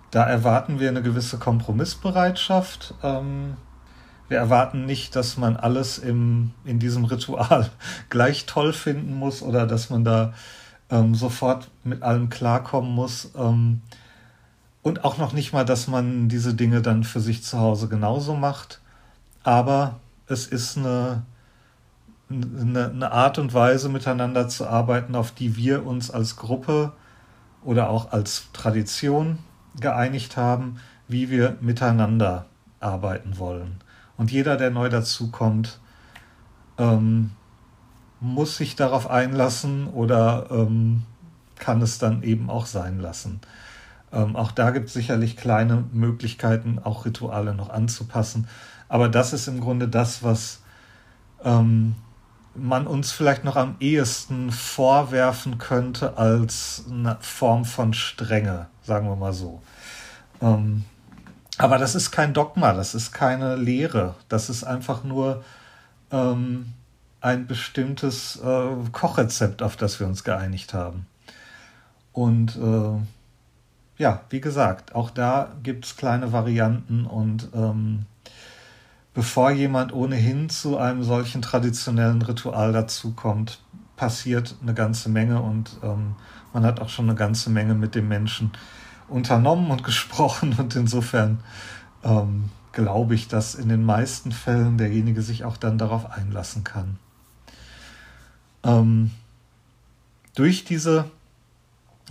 da 0.09 0.23
erwarten 0.23 0.79
wir 0.79 0.87
eine 0.87 1.01
gewisse 1.01 1.37
Kompromissbereitschaft. 1.37 2.93
Ähm, 3.03 3.57
wir 4.29 4.37
erwarten 4.37 4.85
nicht, 4.85 5.17
dass 5.17 5.35
man 5.35 5.57
alles 5.57 5.97
im, 5.97 6.51
in 6.63 6.79
diesem 6.79 7.03
Ritual 7.03 7.69
gleich 8.09 8.45
toll 8.45 8.71
finden 8.71 9.15
muss 9.15 9.41
oder 9.41 9.67
dass 9.67 9.89
man 9.89 10.05
da 10.05 10.33
ähm, 10.91 11.15
sofort 11.15 11.69
mit 11.83 12.03
allem 12.03 12.29
klarkommen 12.29 12.93
muss. 12.93 13.31
Ähm, 13.35 13.81
und 14.83 15.03
auch 15.05 15.17
noch 15.17 15.33
nicht 15.33 15.53
mal, 15.53 15.65
dass 15.65 15.87
man 15.87 16.27
diese 16.27 16.53
Dinge 16.53 16.81
dann 16.81 17.03
für 17.03 17.19
sich 17.19 17.43
zu 17.43 17.57
Hause 17.57 17.87
genauso 17.87 18.35
macht. 18.35 18.81
Aber 19.43 19.99
es 20.27 20.47
ist 20.47 20.77
eine, 20.77 21.23
eine, 22.29 22.89
eine 22.89 23.11
Art 23.11 23.37
und 23.39 23.53
Weise, 23.53 23.89
miteinander 23.89 24.47
zu 24.49 24.67
arbeiten, 24.67 25.15
auf 25.15 25.31
die 25.31 25.55
wir 25.55 25.85
uns 25.85 26.11
als 26.11 26.35
Gruppe 26.35 26.93
oder 27.63 27.89
auch 27.89 28.11
als 28.11 28.47
Tradition 28.53 29.39
geeinigt 29.79 30.35
haben, 30.35 30.77
wie 31.07 31.29
wir 31.29 31.57
miteinander 31.61 32.45
arbeiten 32.79 33.37
wollen. 33.37 33.75
Und 34.17 34.31
jeder, 34.31 34.57
der 34.57 34.71
neu 34.71 34.89
dazukommt, 34.89 35.79
ähm, 36.77 37.31
muss 38.21 38.55
sich 38.55 38.75
darauf 38.75 39.09
einlassen 39.09 39.87
oder 39.87 40.47
ähm, 40.51 41.03
kann 41.59 41.81
es 41.81 41.97
dann 41.97 42.23
eben 42.23 42.49
auch 42.49 42.67
sein 42.67 42.99
lassen. 42.99 43.41
Ähm, 44.13 44.35
auch 44.35 44.51
da 44.51 44.71
gibt 44.71 44.87
es 44.87 44.93
sicherlich 44.93 45.35
kleine 45.35 45.83
Möglichkeiten, 45.91 46.79
auch 46.83 47.05
Rituale 47.05 47.53
noch 47.53 47.69
anzupassen. 47.69 48.47
Aber 48.87 49.09
das 49.09 49.33
ist 49.33 49.47
im 49.47 49.59
Grunde 49.59 49.87
das, 49.87 50.21
was 50.23 50.61
ähm, 51.43 51.95
man 52.53 52.87
uns 52.87 53.11
vielleicht 53.11 53.43
noch 53.43 53.55
am 53.55 53.75
ehesten 53.79 54.51
vorwerfen 54.51 55.57
könnte 55.57 56.17
als 56.17 56.85
eine 56.89 57.17
Form 57.21 57.65
von 57.65 57.93
Strenge, 57.93 58.67
sagen 58.83 59.07
wir 59.07 59.15
mal 59.15 59.33
so. 59.33 59.61
Ähm, 60.41 60.83
aber 61.57 61.77
das 61.77 61.95
ist 61.95 62.11
kein 62.11 62.33
Dogma, 62.33 62.73
das 62.73 62.93
ist 62.93 63.13
keine 63.13 63.55
Lehre, 63.55 64.15
das 64.29 64.49
ist 64.49 64.63
einfach 64.63 65.03
nur 65.03 65.43
ähm, 66.11 66.73
ein 67.21 67.45
bestimmtes 67.47 68.37
äh, 68.43 68.69
Kochrezept, 68.91 69.61
auf 69.61 69.77
das 69.77 69.99
wir 69.99 70.07
uns 70.07 70.23
geeinigt 70.23 70.73
haben. 70.73 71.05
Und 72.11 72.57
äh, 72.57 74.01
ja, 74.01 74.21
wie 74.29 74.41
gesagt, 74.41 74.95
auch 74.95 75.11
da 75.11 75.53
gibt 75.61 75.85
es 75.85 75.95
kleine 75.95 76.33
Varianten 76.33 77.05
und 77.05 77.49
ähm, 77.53 78.05
bevor 79.13 79.51
jemand 79.51 79.93
ohnehin 79.93 80.49
zu 80.49 80.77
einem 80.77 81.03
solchen 81.03 81.43
traditionellen 81.43 82.23
Ritual 82.23 82.73
dazukommt, 82.73 83.61
passiert 83.95 84.55
eine 84.61 84.73
ganze 84.73 85.09
Menge 85.09 85.41
und 85.41 85.77
ähm, 85.83 86.15
man 86.53 86.65
hat 86.65 86.79
auch 86.79 86.89
schon 86.89 87.05
eine 87.05 87.17
ganze 87.17 87.51
Menge 87.51 87.75
mit 87.75 87.93
dem 87.93 88.07
Menschen 88.07 88.51
unternommen 89.07 89.69
und 89.69 89.83
gesprochen 89.85 90.55
und 90.57 90.75
insofern 90.75 91.39
ähm, 92.03 92.49
glaube 92.71 93.13
ich, 93.13 93.27
dass 93.27 93.53
in 93.53 93.69
den 93.69 93.85
meisten 93.85 94.31
Fällen 94.31 94.79
derjenige 94.79 95.21
sich 95.21 95.45
auch 95.45 95.57
dann 95.57 95.77
darauf 95.77 96.09
einlassen 96.09 96.63
kann. 96.63 96.97
Ähm, 98.63 99.11
durch 100.35 100.63
diese 100.63 101.09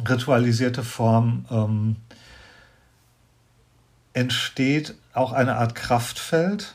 ritualisierte 0.09 0.83
Form 0.83 1.45
ähm, 1.51 1.97
entsteht 4.13 4.95
auch 5.13 5.33
eine 5.33 5.57
Art 5.57 5.75
Kraftfeld, 5.75 6.75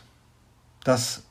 das 0.83 1.23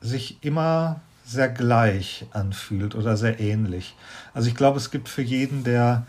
sich 0.00 0.38
immer 0.42 1.00
sehr 1.24 1.48
gleich 1.48 2.26
anfühlt 2.32 2.94
oder 2.94 3.16
sehr 3.16 3.40
ähnlich. 3.40 3.94
Also 4.34 4.48
ich 4.48 4.54
glaube, 4.54 4.78
es 4.78 4.90
gibt 4.90 5.08
für 5.08 5.22
jeden, 5.22 5.64
der 5.64 6.06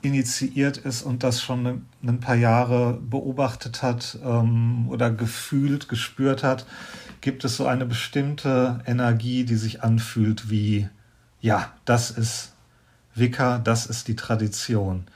initiiert 0.00 0.78
ist 0.78 1.02
und 1.02 1.22
das 1.22 1.40
schon 1.40 1.86
ein 2.02 2.20
paar 2.20 2.34
Jahre 2.34 2.98
beobachtet 3.00 3.82
hat 3.82 4.18
ähm, 4.24 4.88
oder 4.88 5.10
gefühlt, 5.10 5.88
gespürt 5.88 6.42
hat, 6.42 6.66
gibt 7.22 7.44
es 7.44 7.56
so 7.56 7.66
eine 7.66 7.86
bestimmte 7.86 8.80
Energie, 8.84 9.44
die 9.44 9.56
sich 9.56 9.82
anfühlt 9.82 10.50
wie, 10.50 10.88
ja, 11.40 11.72
das 11.86 12.10
ist 12.10 12.52
Wicca, 13.14 13.58
das 13.58 13.86
ist 13.86 14.08
die 14.08 14.16
Tradition. 14.16 15.06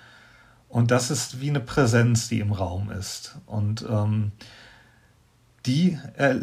Und 0.68 0.90
das 0.90 1.10
ist 1.10 1.40
wie 1.40 1.50
eine 1.50 1.60
Präsenz, 1.60 2.28
die 2.28 2.40
im 2.40 2.52
Raum 2.52 2.90
ist. 2.90 3.36
Und 3.46 3.84
ähm, 3.88 4.32
die 5.66 5.98
er, 6.16 6.40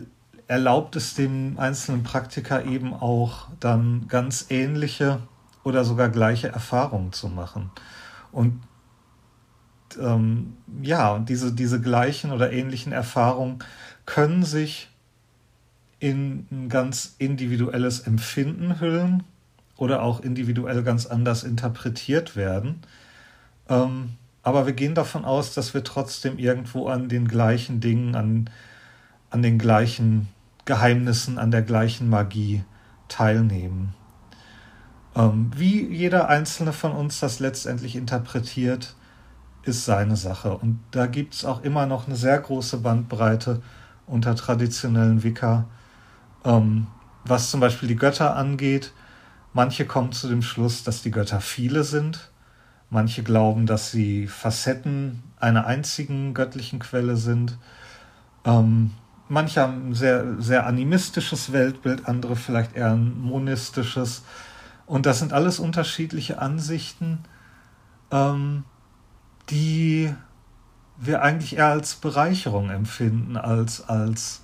erlaubt 0.47 0.95
es 0.95 1.15
dem 1.15 1.57
einzelnen 1.57 2.03
Praktiker 2.03 2.65
eben 2.65 2.93
auch 2.93 3.47
dann 3.59 4.07
ganz 4.07 4.47
ähnliche 4.49 5.19
oder 5.63 5.85
sogar 5.85 6.09
gleiche 6.09 6.49
Erfahrungen 6.49 7.13
zu 7.13 7.29
machen. 7.29 7.71
Und 8.31 8.61
ähm, 9.99 10.57
ja, 10.81 11.19
diese, 11.19 11.53
diese 11.53 11.79
gleichen 11.79 12.31
oder 12.31 12.51
ähnlichen 12.51 12.91
Erfahrungen 12.91 13.59
können 14.05 14.43
sich 14.43 14.89
in 16.03 16.47
ein 16.51 16.67
ganz 16.67 17.15
individuelles 17.17 18.01
Empfinden 18.01 18.81
hüllen 18.81 19.23
oder 19.77 20.03
auch 20.03 20.19
individuell 20.19 20.83
ganz 20.83 21.05
anders 21.05 21.45
interpretiert 21.45 22.35
werden. 22.35 22.81
Ähm, 23.69 24.09
aber 24.41 24.65
wir 24.65 24.73
gehen 24.73 24.95
davon 24.95 25.23
aus, 25.23 25.53
dass 25.53 25.73
wir 25.73 25.85
trotzdem 25.85 26.37
irgendwo 26.39 26.89
an 26.89 27.07
den 27.07 27.25
gleichen 27.25 27.79
Dingen, 27.79 28.15
an, 28.15 28.49
an 29.29 29.41
den 29.41 29.57
gleichen 29.57 30.27
Geheimnissen, 30.65 31.37
an 31.37 31.51
der 31.51 31.61
gleichen 31.61 32.09
Magie 32.09 32.65
teilnehmen. 33.07 33.93
Ähm, 35.15 35.51
wie 35.55 35.87
jeder 35.87 36.27
einzelne 36.27 36.73
von 36.73 36.91
uns 36.91 37.21
das 37.21 37.39
letztendlich 37.39 37.95
interpretiert, 37.95 38.97
ist 39.63 39.85
seine 39.85 40.17
Sache. 40.17 40.57
Und 40.57 40.81
da 40.91 41.07
gibt 41.07 41.33
es 41.35 41.45
auch 41.45 41.63
immer 41.63 41.85
noch 41.85 42.07
eine 42.07 42.17
sehr 42.17 42.37
große 42.41 42.79
Bandbreite 42.79 43.61
unter 44.05 44.35
traditionellen 44.35 45.23
Wicca, 45.23 45.69
ähm, 46.43 46.87
was 47.25 47.51
zum 47.51 47.59
Beispiel 47.59 47.87
die 47.87 47.95
Götter 47.95 48.35
angeht. 48.35 48.93
Manche 49.53 49.85
kommen 49.85 50.11
zu 50.11 50.27
dem 50.27 50.41
Schluss, 50.41 50.83
dass 50.83 51.01
die 51.01 51.11
Götter 51.11 51.41
viele 51.41 51.83
sind. 51.83 52.31
Manche 52.89 53.23
glauben, 53.23 53.65
dass 53.65 53.91
sie 53.91 54.27
Facetten 54.27 55.23
einer 55.39 55.65
einzigen 55.65 56.33
göttlichen 56.33 56.79
Quelle 56.79 57.17
sind. 57.17 57.57
Ähm, 58.45 58.91
manche 59.29 59.61
haben 59.61 59.89
ein 59.89 59.93
sehr, 59.93 60.41
sehr 60.41 60.67
animistisches 60.67 61.51
Weltbild, 61.53 62.07
andere 62.07 62.35
vielleicht 62.35 62.75
eher 62.75 62.91
ein 62.91 63.19
monistisches. 63.19 64.23
Und 64.85 65.05
das 65.05 65.19
sind 65.19 65.33
alles 65.33 65.59
unterschiedliche 65.59 66.39
Ansichten. 66.39 67.19
Ähm, 68.11 68.63
die 69.49 70.13
wir 70.97 71.21
eigentlich 71.21 71.57
eher 71.57 71.67
als 71.67 71.95
Bereicherung 71.95 72.69
empfinden, 72.69 73.37
als 73.37 73.87
als 73.87 74.42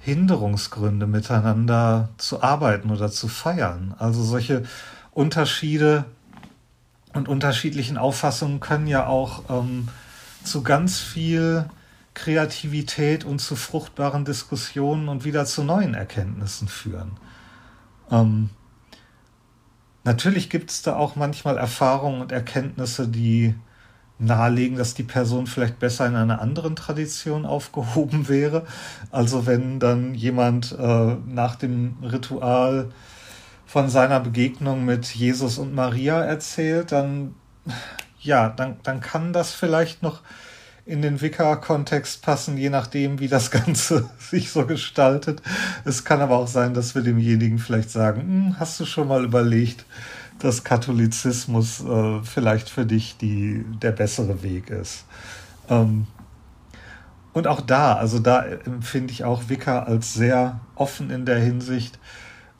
Hinderungsgründe 0.00 1.06
miteinander 1.06 2.08
zu 2.18 2.42
arbeiten 2.42 2.90
oder 2.90 3.10
zu 3.10 3.28
feiern. 3.28 3.94
Also 3.98 4.22
solche 4.22 4.64
Unterschiede 5.12 6.04
und 7.14 7.28
unterschiedlichen 7.28 7.98
Auffassungen 7.98 8.60
können 8.60 8.86
ja 8.86 9.06
auch 9.06 9.42
ähm, 9.50 9.88
zu 10.44 10.62
ganz 10.62 10.98
viel 10.98 11.68
Kreativität 12.14 13.24
und 13.24 13.40
zu 13.40 13.56
fruchtbaren 13.56 14.24
Diskussionen 14.24 15.08
und 15.08 15.24
wieder 15.24 15.44
zu 15.46 15.62
neuen 15.62 15.94
Erkenntnissen 15.94 16.68
führen. 16.68 17.12
Ähm, 18.10 18.50
natürlich 20.04 20.50
gibt 20.50 20.70
es 20.70 20.82
da 20.82 20.96
auch 20.96 21.16
manchmal 21.16 21.58
Erfahrungen 21.58 22.20
und 22.20 22.32
Erkenntnisse, 22.32 23.08
die 23.08 23.54
nahelegen, 24.18 24.76
dass 24.76 24.94
die 24.94 25.04
Person 25.04 25.46
vielleicht 25.46 25.78
besser 25.78 26.06
in 26.06 26.16
einer 26.16 26.40
anderen 26.40 26.76
Tradition 26.76 27.46
aufgehoben 27.46 28.28
wäre. 28.28 28.66
Also 29.10 29.46
wenn 29.46 29.78
dann 29.78 30.14
jemand 30.14 30.76
äh, 30.78 31.16
nach 31.26 31.56
dem 31.56 31.96
Ritual 32.02 32.90
von 33.66 33.88
seiner 33.88 34.20
Begegnung 34.20 34.84
mit 34.84 35.06
Jesus 35.06 35.58
und 35.58 35.74
Maria 35.74 36.22
erzählt, 36.22 36.92
dann 36.92 37.34
ja, 38.20 38.48
dann, 38.48 38.76
dann 38.82 39.00
kann 39.00 39.32
das 39.32 39.52
vielleicht 39.52 40.02
noch 40.02 40.20
in 40.84 41.02
den 41.02 41.20
Wicca-Kontext 41.20 42.22
passen, 42.22 42.56
je 42.56 42.70
nachdem, 42.70 43.20
wie 43.20 43.28
das 43.28 43.50
Ganze 43.52 44.08
sich 44.18 44.50
so 44.50 44.66
gestaltet. 44.66 45.42
Es 45.84 46.04
kann 46.04 46.20
aber 46.20 46.36
auch 46.36 46.48
sein, 46.48 46.74
dass 46.74 46.94
wir 46.94 47.02
demjenigen 47.02 47.58
vielleicht 47.58 47.90
sagen, 47.90 48.22
hm, 48.22 48.56
hast 48.58 48.80
du 48.80 48.86
schon 48.86 49.08
mal 49.08 49.24
überlegt, 49.24 49.84
dass 50.38 50.64
Katholizismus 50.64 51.84
äh, 51.84 52.22
vielleicht 52.22 52.70
für 52.70 52.86
dich 52.86 53.16
die, 53.16 53.64
der 53.82 53.92
bessere 53.92 54.42
Weg 54.42 54.70
ist. 54.70 55.04
Ähm, 55.68 56.06
und 57.32 57.46
auch 57.46 57.60
da, 57.60 57.94
also 57.94 58.18
da 58.18 58.42
empfinde 58.42 59.12
ich 59.12 59.24
auch 59.24 59.48
Wicca 59.48 59.80
als 59.80 60.14
sehr 60.14 60.60
offen 60.74 61.10
in 61.10 61.24
der 61.24 61.38
Hinsicht. 61.38 61.98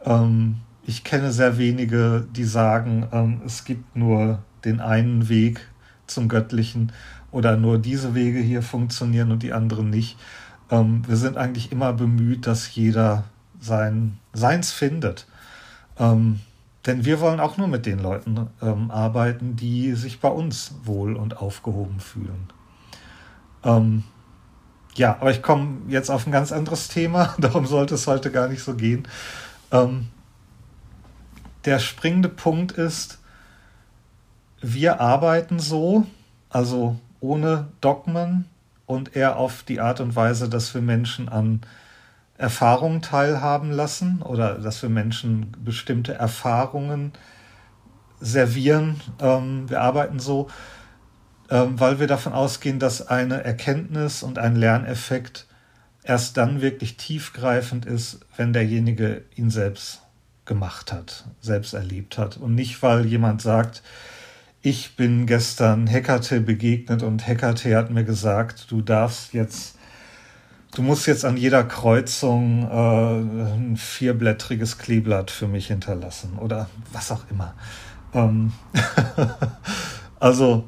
Ähm, 0.05 0.57
ich 0.85 1.05
kenne 1.05 1.33
sehr 1.33 1.59
wenige, 1.59 2.27
die 2.31 2.45
sagen, 2.45 3.07
ähm, 3.13 3.43
es 3.45 3.65
gibt 3.65 3.97
nur 3.97 4.39
den 4.65 4.81
einen 4.81 5.29
Weg 5.29 5.61
zum 6.07 6.29
Göttlichen 6.29 6.93
oder 7.31 7.57
nur 7.57 7.79
diese 7.79 8.15
Wege 8.15 8.41
hier 8.41 8.63
funktionieren 8.63 9.31
und 9.31 9.43
die 9.43 9.53
anderen 9.53 9.91
nicht. 9.91 10.17
Ähm, 10.71 11.03
wir 11.07 11.17
sind 11.17 11.37
eigentlich 11.37 11.73
immer 11.73 11.93
bemüht, 11.93 12.47
dass 12.47 12.75
jeder 12.75 13.25
sein 13.61 14.19
Seins 14.33 14.73
findet. 14.73 15.27
Ähm, 15.99 16.41
denn 16.89 17.05
wir 17.05 17.21
wollen 17.21 17.39
auch 17.39 17.59
nur 17.59 17.69
mit 17.69 17.85
den 17.87 17.99
Leuten 17.99 18.49
ähm, 18.63 18.91
arbeiten, 18.91 19.57
die 19.57 19.93
sich 19.93 20.21
bei 20.21 20.29
uns 20.29 20.75
wohl 20.85 21.17
und 21.17 21.37
aufgehoben 21.37 22.01
fühlen. 22.01 22.49
Ähm, 23.63 24.05
ja, 24.95 25.19
aber 25.21 25.31
ich 25.31 25.43
komme 25.43 25.83
jetzt 25.89 26.11
auf 26.11 26.27
ein 26.27 26.33
ganz 26.33 26.51
anderes 26.51 26.89
Thema. 26.89 27.35
Darum 27.39 27.67
sollte 27.67 27.95
es 27.95 28.07
heute 28.07 28.33
gar 28.33 28.49
nicht 28.49 28.63
so 28.63 28.75
gehen. 28.75 29.07
Ähm, 29.71 30.09
der 31.67 31.79
springende 31.79 32.31
Punkt 32.31 32.73
ist, 32.73 33.19
wir 34.63 35.01
arbeiten 35.01 35.61
so, 35.61 36.07
also 36.49 36.99
ohne 37.21 37.69
Dogmen 37.83 38.47
und 38.87 39.15
eher 39.15 39.37
auf 39.37 39.63
die 39.63 39.81
Art 39.81 40.01
und 40.01 40.17
Weise, 40.17 40.49
dass 40.49 40.73
wir 40.73 40.81
Menschen 40.81 41.29
an 41.29 41.61
Erfahrungen 42.39 43.03
teilhaben 43.03 43.73
lassen 43.73 44.23
oder 44.23 44.55
dass 44.55 44.81
wir 44.83 44.89
Menschen 44.89 45.53
bestimmte 45.65 46.15
Erfahrungen 46.15 47.13
servieren. 48.21 49.01
Ähm, 49.21 49.69
wir 49.69 49.81
arbeiten 49.81 50.21
so, 50.21 50.49
ähm, 51.51 51.79
weil 51.81 51.99
wir 51.99 52.07
davon 52.07 52.33
ausgehen, 52.33 52.79
dass 52.79 53.07
eine 53.09 53.45
Erkenntnis 53.45 54.23
und 54.23 54.39
ein 54.39 54.55
Lerneffekt 54.55 55.47
erst 56.05 56.37
dann 56.37 56.63
wirklich 56.63 56.97
tiefgreifend 56.97 57.85
ist, 57.85 58.21
wenn 58.37 58.53
derjenige 58.53 59.25
ihn 59.35 59.51
selbst 59.51 60.03
gemacht 60.45 60.93
hat, 60.93 61.27
selbst 61.41 61.75
erlebt 61.75 62.19
hat. 62.19 62.37
Und 62.37 62.55
nicht, 62.55 62.83
weil 62.83 63.05
jemand 63.05 63.43
sagt, 63.43 63.83
ich 64.63 64.97
bin 64.97 65.27
gestern 65.27 65.87
Hekate 65.87 66.41
begegnet 66.41 67.03
und 67.03 67.27
Hekate 67.27 67.77
hat 67.77 67.91
mir 67.91 68.05
gesagt, 68.05 68.71
du 68.71 68.81
darfst 68.81 69.35
jetzt 69.35 69.78
Du 70.75 70.83
musst 70.83 71.07
jetzt 71.07 71.25
an 71.25 71.37
jeder 71.37 71.65
Kreuzung 71.65 72.69
äh, 72.71 73.55
ein 73.55 73.77
vierblättriges 73.77 74.79
Kleeblatt 74.79 75.31
für 75.31 75.49
mich 75.49 75.69
hinterlassen 75.69 76.39
oder 76.39 76.69
was 76.93 77.11
auch 77.11 77.25
immer. 77.31 77.55
Ähm 78.13 78.53
also 80.21 80.65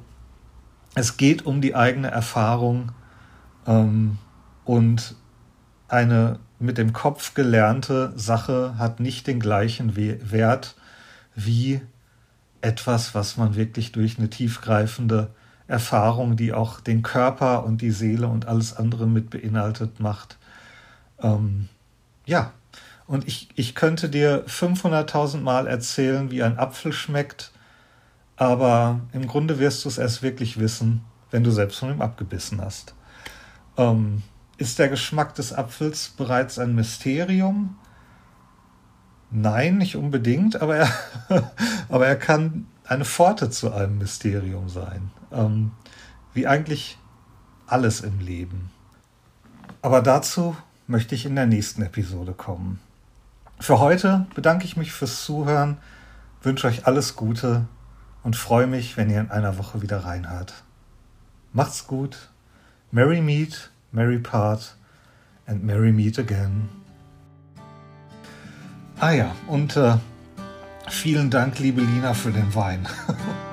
es 0.94 1.16
geht 1.16 1.46
um 1.46 1.60
die 1.60 1.74
eigene 1.74 2.10
Erfahrung 2.10 2.92
ähm, 3.66 4.18
und 4.64 5.14
eine 5.88 6.40
mit 6.58 6.78
dem 6.78 6.92
Kopf 6.92 7.34
gelernte 7.34 8.12
Sache 8.16 8.74
hat 8.78 9.00
nicht 9.00 9.26
den 9.26 9.40
gleichen 9.40 9.96
Wert 9.96 10.76
wie 11.34 11.80
etwas, 12.60 13.14
was 13.14 13.36
man 13.36 13.56
wirklich 13.56 13.92
durch 13.92 14.18
eine 14.18 14.28
tiefgreifende 14.28 15.30
Erfahrung, 15.70 16.36
die 16.36 16.52
auch 16.52 16.80
den 16.80 17.02
Körper 17.02 17.64
und 17.64 17.80
die 17.80 17.92
Seele 17.92 18.26
und 18.26 18.46
alles 18.46 18.76
andere 18.76 19.06
mit 19.06 19.30
beinhaltet 19.30 20.00
macht. 20.00 20.36
Ähm, 21.22 21.68
ja, 22.26 22.52
und 23.06 23.26
ich, 23.26 23.48
ich 23.54 23.74
könnte 23.74 24.08
dir 24.08 24.44
500.000 24.46 25.40
Mal 25.40 25.66
erzählen, 25.66 26.30
wie 26.30 26.42
ein 26.42 26.58
Apfel 26.58 26.92
schmeckt, 26.92 27.52
aber 28.36 29.00
im 29.12 29.26
Grunde 29.26 29.58
wirst 29.58 29.84
du 29.84 29.88
es 29.88 29.98
erst 29.98 30.22
wirklich 30.22 30.58
wissen, 30.58 31.04
wenn 31.30 31.44
du 31.44 31.50
selbst 31.50 31.78
von 31.78 31.90
ihm 31.90 32.02
abgebissen 32.02 32.60
hast. 32.60 32.94
Ähm, 33.76 34.22
ist 34.58 34.78
der 34.78 34.88
Geschmack 34.88 35.34
des 35.34 35.52
Apfels 35.52 36.10
bereits 36.10 36.58
ein 36.58 36.74
Mysterium? 36.74 37.76
Nein, 39.30 39.78
nicht 39.78 39.96
unbedingt, 39.96 40.60
aber 40.60 40.76
er, 40.76 40.90
aber 41.88 42.06
er 42.06 42.16
kann 42.16 42.66
eine 42.90 43.04
Pforte 43.04 43.50
zu 43.50 43.72
einem 43.72 43.98
Mysterium 43.98 44.68
sein. 44.68 45.10
Ähm, 45.32 45.70
wie 46.34 46.46
eigentlich 46.46 46.98
alles 47.66 48.00
im 48.00 48.18
Leben. 48.18 48.70
Aber 49.80 50.02
dazu 50.02 50.56
möchte 50.88 51.14
ich 51.14 51.24
in 51.24 51.36
der 51.36 51.46
nächsten 51.46 51.82
Episode 51.82 52.32
kommen. 52.32 52.80
Für 53.60 53.78
heute 53.78 54.26
bedanke 54.34 54.64
ich 54.64 54.76
mich 54.76 54.92
fürs 54.92 55.24
Zuhören, 55.24 55.78
wünsche 56.42 56.66
euch 56.66 56.86
alles 56.86 57.14
Gute 57.14 57.66
und 58.24 58.34
freue 58.34 58.66
mich, 58.66 58.96
wenn 58.96 59.08
ihr 59.08 59.20
in 59.20 59.30
einer 59.30 59.56
Woche 59.56 59.82
wieder 59.82 60.04
reinhört. 60.04 60.64
Macht's 61.52 61.86
gut. 61.86 62.30
Merry 62.90 63.20
Meet, 63.20 63.70
Merry 63.92 64.18
Part 64.18 64.76
and 65.46 65.62
Merry 65.62 65.92
Meet 65.92 66.18
again. 66.18 66.68
Ah 68.98 69.12
ja, 69.12 69.34
und 69.46 69.76
äh, 69.76 69.96
vielen 70.90 71.30
Dank, 71.30 71.58
liebe 71.58 71.80
Lina, 71.80 72.14
für 72.14 72.30
den 72.30 72.54
Wein. 72.54 72.86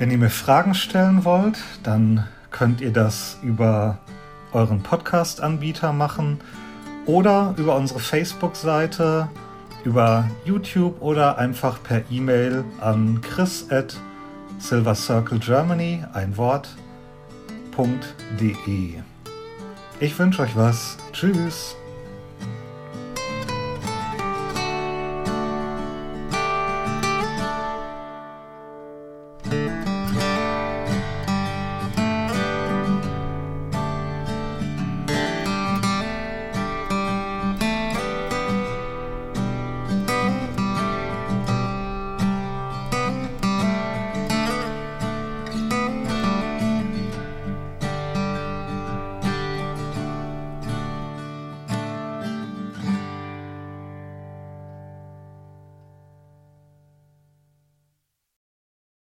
Wenn 0.00 0.10
ihr 0.10 0.16
mir 0.16 0.30
Fragen 0.30 0.72
stellen 0.72 1.26
wollt, 1.26 1.58
dann 1.82 2.26
könnt 2.50 2.80
ihr 2.80 2.90
das 2.90 3.36
über 3.42 3.98
euren 4.50 4.82
Podcast-Anbieter 4.82 5.92
machen 5.92 6.40
oder 7.04 7.52
über 7.58 7.76
unsere 7.76 8.00
Facebook-Seite, 8.00 9.28
über 9.84 10.26
YouTube 10.46 11.02
oder 11.02 11.36
einfach 11.36 11.82
per 11.82 12.10
E-Mail 12.10 12.64
an 12.80 13.20
chris 13.20 13.66
at 13.70 13.94
silvercirclegermany, 14.58 16.02
ein 16.14 16.34
Wort, 16.38 16.70
.de. 18.40 18.94
Ich 20.00 20.18
wünsche 20.18 20.40
euch 20.40 20.56
was. 20.56 20.96
Tschüss. 21.12 21.76